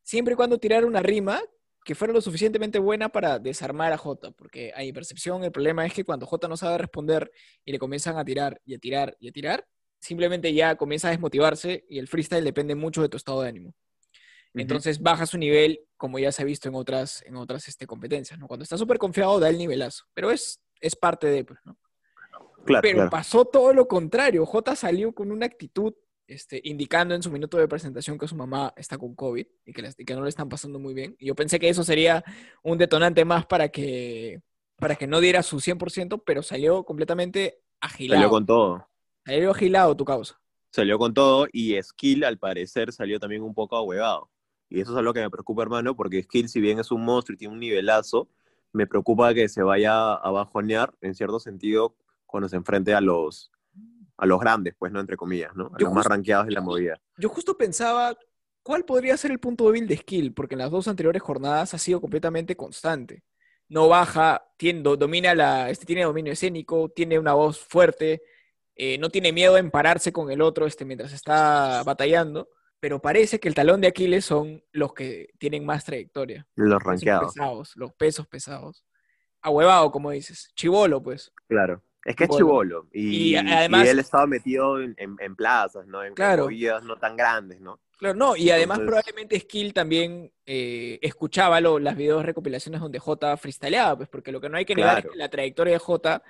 [0.08, 1.38] siempre y cuando tirara una rima
[1.84, 5.84] que fuera lo suficientemente buena para desarmar a J, porque a mi percepción el problema
[5.84, 7.30] es que cuando J no sabe responder
[7.62, 9.66] y le comienzan a tirar y a tirar y a tirar,
[10.00, 13.74] simplemente ya comienza a desmotivarse y el freestyle depende mucho de tu estado de ánimo.
[14.54, 18.38] Entonces baja su nivel, como ya se ha visto en otras, en otras este, competencias,
[18.38, 18.48] ¿no?
[18.48, 21.78] Cuando está súper confiado da el nivelazo, pero es, es parte de, pues, ¿no?
[22.64, 23.10] Claro, pero claro.
[23.10, 24.46] pasó todo lo contrario.
[24.46, 25.92] J salió con una actitud
[26.28, 29.82] este, indicando en su minuto de presentación que su mamá está con COVID y que,
[29.82, 31.16] le- y que no le están pasando muy bien.
[31.18, 32.22] Y yo pensé que eso sería
[32.62, 34.40] un detonante más para que,
[34.76, 38.20] para que no diera su 100%, pero salió completamente agilado.
[38.20, 38.88] Salió con todo.
[39.26, 40.40] Salió agilado tu causa.
[40.70, 44.30] Salió con todo y Skill al parecer salió también un poco ahuevado.
[44.70, 47.34] Y eso es algo que me preocupa, hermano, porque Skill, si bien es un monstruo
[47.34, 48.28] y tiene un nivelazo,
[48.72, 53.50] me preocupa que se vaya a bajonear, en cierto sentido, cuando se enfrente a los,
[54.18, 55.00] a los grandes, pues, ¿no?
[55.00, 55.66] Entre comillas, ¿no?
[55.66, 57.00] A Yo los más rankeados de la movida.
[57.16, 58.16] Yo justo pensaba,
[58.62, 60.34] ¿cuál podría ser el punto débil de Skill?
[60.34, 63.22] Porque en las dos anteriores jornadas ha sido completamente constante.
[63.68, 68.22] No baja, tiene, do- domina la, este, tiene dominio escénico, tiene una voz fuerte,
[68.74, 72.48] eh, no tiene miedo en pararse con el otro este, mientras está batallando,
[72.80, 76.46] pero parece que el talón de Aquiles son los que tienen más trayectoria.
[76.54, 77.34] Los Los rankeados.
[77.34, 78.84] pesados, los pesos pesados.
[79.42, 80.50] Ahuevado, como dices.
[80.54, 81.32] Chivolo, pues.
[81.48, 81.82] Claro.
[82.08, 82.88] Es que es chivolo.
[82.92, 86.02] Y, además- y él estaba metido en, en- en plazas, ¿no?
[86.02, 86.44] En, Claro.
[86.44, 87.80] movidas no tan grandes, ¿no?
[87.98, 92.98] Claro, no, y además Entonces- probablemente Skill también eh, escuchaba lo- las videos recopilaciones donde
[92.98, 95.08] J freestyleaba, pues porque lo que no hay que negar Claro.
[95.08, 96.22] es que la trayectoria de J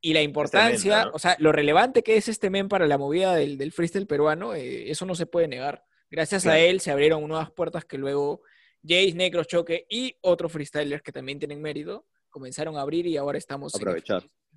[0.00, 1.10] y la importancia, ¿no?
[1.14, 4.52] o sea, lo relevante que es este men para la movida del, del freestyle peruano,
[4.54, 5.84] eh, eso no se puede negar.
[6.10, 8.42] Gracias a él se abrieron nuevas puertas que luego
[8.82, 13.38] Jace, Necros, Choque y otros freestylers que también tienen mérito comenzaron a abrir y ahora
[13.38, 14.02] estamos en.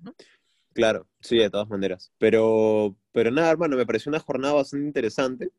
[0.02, 0.14] ¿no?
[0.76, 2.12] Claro, sí, de todas maneras.
[2.18, 5.50] Pero, pero nada, hermano, me pareció una jornada bastante interesante.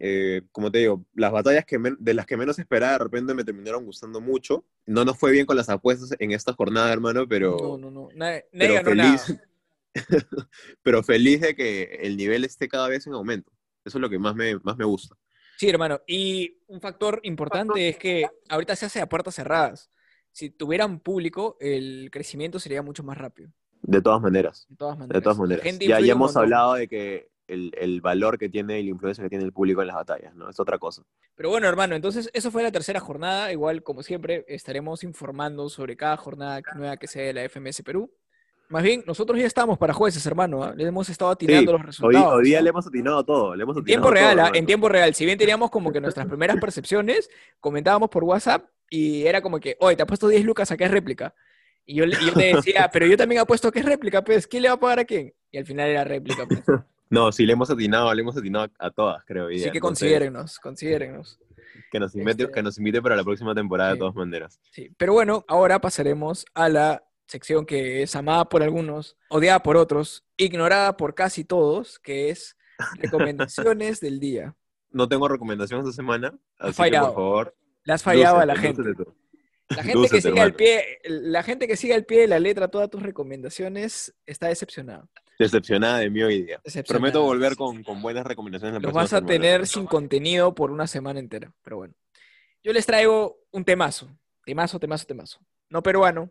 [0.00, 3.44] Eh, como te digo, las batallas que de las que menos esperaba de repente me
[3.44, 4.64] terminaron gustando mucho.
[4.84, 8.08] No nos fue bien con las apuestas en esta jornada, hermano, pero, No, no, no.
[8.14, 9.48] Nadie, nadie pero ganó feliz, nada.
[10.82, 13.52] pero feliz de que el nivel esté cada vez en aumento.
[13.84, 15.16] Eso es lo que más me, más me gusta.
[15.56, 16.00] Sí, hermano.
[16.08, 19.88] Y un factor importante es que ahorita se hace a puertas cerradas.
[20.32, 23.52] Si tuvieran público, el crecimiento sería mucho más rápido.
[23.86, 24.66] De todas maneras.
[24.68, 25.22] De todas De maneras.
[25.22, 25.78] todas La maneras.
[25.78, 29.28] Ya, ya hemos hablado de que el, el valor que tiene y la influencia que
[29.28, 30.48] tiene el público en las batallas, ¿no?
[30.48, 31.02] Es otra cosa.
[31.34, 33.52] Pero bueno, hermano, entonces eso fue la tercera jornada.
[33.52, 38.10] Igual, como siempre, estaremos informando sobre cada jornada nueva que sea de la FMS Perú.
[38.70, 40.64] Más bien, nosotros ya estamos para jueces, hermano.
[40.64, 40.72] ¿ah?
[40.74, 42.32] Le hemos estado atinando los hoy, resultados.
[42.32, 42.64] hoy día ¿no?
[42.64, 43.54] le hemos atinado todo.
[43.54, 44.50] Le hemos En tiempo real, todo, ¿ah?
[44.54, 45.14] en tiempo real.
[45.14, 47.28] Si bien teníamos como que nuestras primeras percepciones,
[47.60, 50.90] comentábamos por WhatsApp y era como que, oye, te apuesto 10 lucas a que es
[50.90, 51.34] réplica.
[51.86, 54.46] Y yo, le- y yo le decía, pero yo también apuesto que es réplica, pues,
[54.46, 55.34] ¿quién le va a pagar a quién?
[55.50, 56.62] Y al final era réplica, pues.
[57.10, 59.46] No, sí, le hemos atinado, le hemos atinado a, a todas, creo.
[59.46, 61.38] Así que Entonces, considérennos, considérennos.
[61.90, 63.94] Que nos, invite, Este- que nos invite para la próxima temporada Sí.
[63.94, 64.60] de todas maneras.
[64.72, 64.90] Sí.
[64.96, 70.24] Pero bueno, ahora pasaremos a la sección que es amada por algunos, odiada por otros,
[70.36, 72.56] ignorada por casi todos, que es
[72.96, 74.56] recomendaciones del día.
[74.90, 77.06] No tengo recomendación esta semana, así que fallado.
[77.08, 77.56] por favor.
[77.84, 78.94] Le has fallado a la gente.
[78.94, 79.14] tú.
[79.68, 80.56] La gente, que sigue al hermano.
[80.56, 85.08] pie, la gente que sigue al pie de la letra todas tus recomendaciones está decepcionada.
[85.38, 86.60] Decepcionada de mí hoy día.
[86.86, 89.26] Prometo volver con, con buenas recomendaciones Los vas a semana.
[89.26, 91.52] tener sin contenido por una semana entera.
[91.62, 91.94] Pero bueno.
[92.62, 94.08] Yo les traigo un temazo.
[94.44, 95.40] Temazo, temazo, temazo.
[95.70, 96.30] No peruano,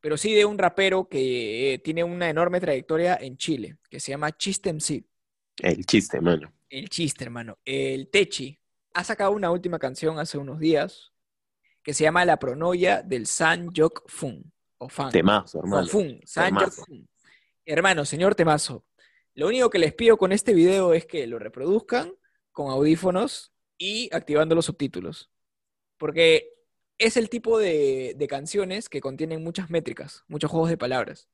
[0.00, 4.30] pero sí de un rapero que tiene una enorme trayectoria en Chile, que se llama
[4.36, 5.04] Chiste MC.
[5.62, 6.52] El chiste, mano.
[6.68, 7.58] El chiste, hermano.
[7.64, 8.58] El Techi
[8.94, 11.12] ha sacado una última canción hace unos días
[11.86, 14.52] que se llama La Pronoia del San Yok Fun.
[14.78, 15.12] O Fan.
[15.12, 15.86] Temazo, hermano.
[15.86, 16.20] Fun.
[16.24, 16.84] San Yok Temazo.
[16.84, 17.08] Fun.
[17.64, 18.84] Hermano, señor Temazo,
[19.34, 22.12] lo único que les pido con este video es que lo reproduzcan
[22.50, 25.30] con audífonos y activando los subtítulos.
[25.96, 26.54] Porque
[26.98, 31.28] es el tipo de, de canciones que contienen muchas métricas, muchos juegos de palabras.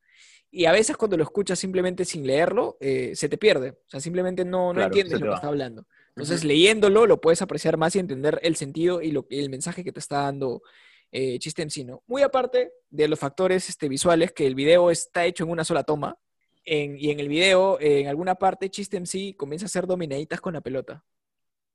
[0.50, 3.70] Y a veces cuando lo escuchas simplemente sin leerlo, eh, se te pierde.
[3.70, 5.36] O sea, simplemente no, no Claro, entiendes lo que va.
[5.36, 5.86] está hablando.
[6.14, 9.82] Entonces, leyéndolo lo puedes apreciar más y entender el sentido y, lo, y el mensaje
[9.82, 10.62] que te está dando
[11.10, 12.02] eh, Chiste MC, ¿no?
[12.06, 15.84] Muy aparte de los factores este, visuales, que el video está hecho en una sola
[15.84, 16.16] toma,
[16.64, 20.40] en- y en el video, eh, en alguna parte, Chiste MC comienza a hacer dominaditas
[20.40, 21.04] con la pelota.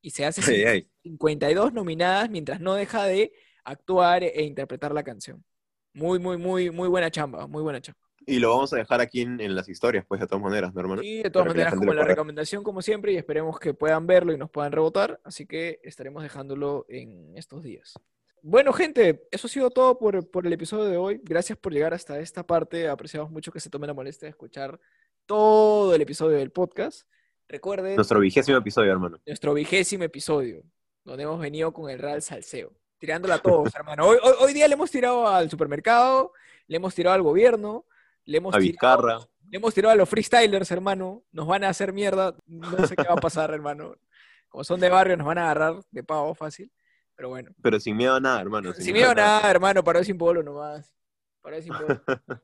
[0.01, 0.89] Y se hace Ay, ay.
[1.03, 3.33] 52 nominadas mientras no deja de
[3.63, 5.43] actuar e interpretar la canción.
[5.93, 8.06] Muy, muy, muy, muy buena chamba, muy buena chamba.
[8.29, 10.81] Y lo vamos a dejar aquí en, en las historias, pues, de todas maneras, ¿no,
[10.81, 11.01] hermano?
[11.01, 13.73] Y de todas Para la maneras, gente como la recomendación, como siempre, y esperemos que
[13.73, 15.21] puedan verlo y nos puedan rebotar.
[15.23, 17.93] Así que estaremos dejándolo en estos días.
[18.41, 21.21] Bueno, gente, eso ha sido todo por, por el episodio de hoy.
[21.23, 22.89] Gracias por llegar hasta esta parte.
[22.89, 24.77] Apreciamos mucho que se tomen la molestia de escuchar
[25.25, 27.07] todo el episodio del podcast.
[27.47, 29.19] Recuerden Nuestro vigésimo episodio, hermano.
[29.25, 30.63] nuestro vigésimo episodio,
[31.05, 34.05] donde hemos venido con el Real Salseo, tirándola a todos, hermano.
[34.05, 36.33] Hoy, hoy, hoy día le hemos tirado al supermercado,
[36.67, 37.85] le hemos tirado al gobierno,
[38.27, 39.19] le hemos A tirado, Vizcarra.
[39.49, 41.23] le hemos tirado a los freestylers, hermano.
[41.31, 43.95] Nos van a hacer mierda, no sé qué va a pasar, hermano.
[44.49, 46.71] Como son de barrio, nos van a agarrar de pavo fácil,
[47.15, 47.51] pero bueno.
[47.61, 48.73] Pero sin miedo a nada, hermano.
[48.73, 50.93] Sin miedo a nada, hermano, paró sin polo nomás.
[51.41, 52.01] Paró sin polo.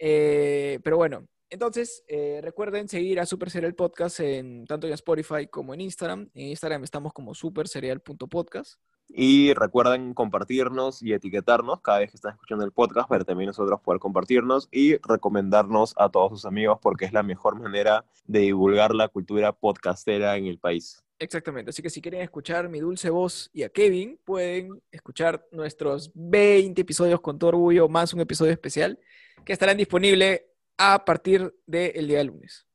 [0.00, 5.48] Eh, pero bueno, entonces eh, recuerden seguir a Super Serial Podcast en tanto en Spotify
[5.48, 6.30] como en Instagram.
[6.34, 8.78] En Instagram estamos como superserial.podcast.
[9.08, 13.80] Y recuerden compartirnos y etiquetarnos cada vez que están escuchando el podcast para también nosotros
[13.80, 18.94] poder compartirnos y recomendarnos a todos sus amigos porque es la mejor manera de divulgar
[18.94, 21.02] la cultura podcastera en el país.
[21.20, 26.12] Exactamente, así que si quieren escuchar mi dulce voz y a Kevin, pueden escuchar nuestros
[26.14, 29.00] 20 episodios con todo orgullo, más un episodio especial,
[29.44, 30.42] que estarán disponibles
[30.76, 32.66] a partir del día lunes.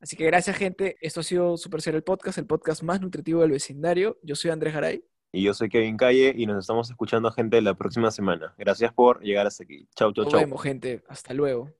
[0.00, 0.96] Así que gracias, gente.
[1.02, 4.18] Esto ha sido Super Serial Podcast, el podcast más nutritivo del vecindario.
[4.22, 5.04] Yo soy Andrés Garay.
[5.32, 8.52] Y yo soy Kevin Calle y nos estamos escuchando gente la próxima semana.
[8.58, 9.86] Gracias por llegar hasta aquí.
[9.94, 10.40] Chau, chau, Nos chau.
[10.40, 11.02] vemos, gente.
[11.08, 11.70] Hasta luego.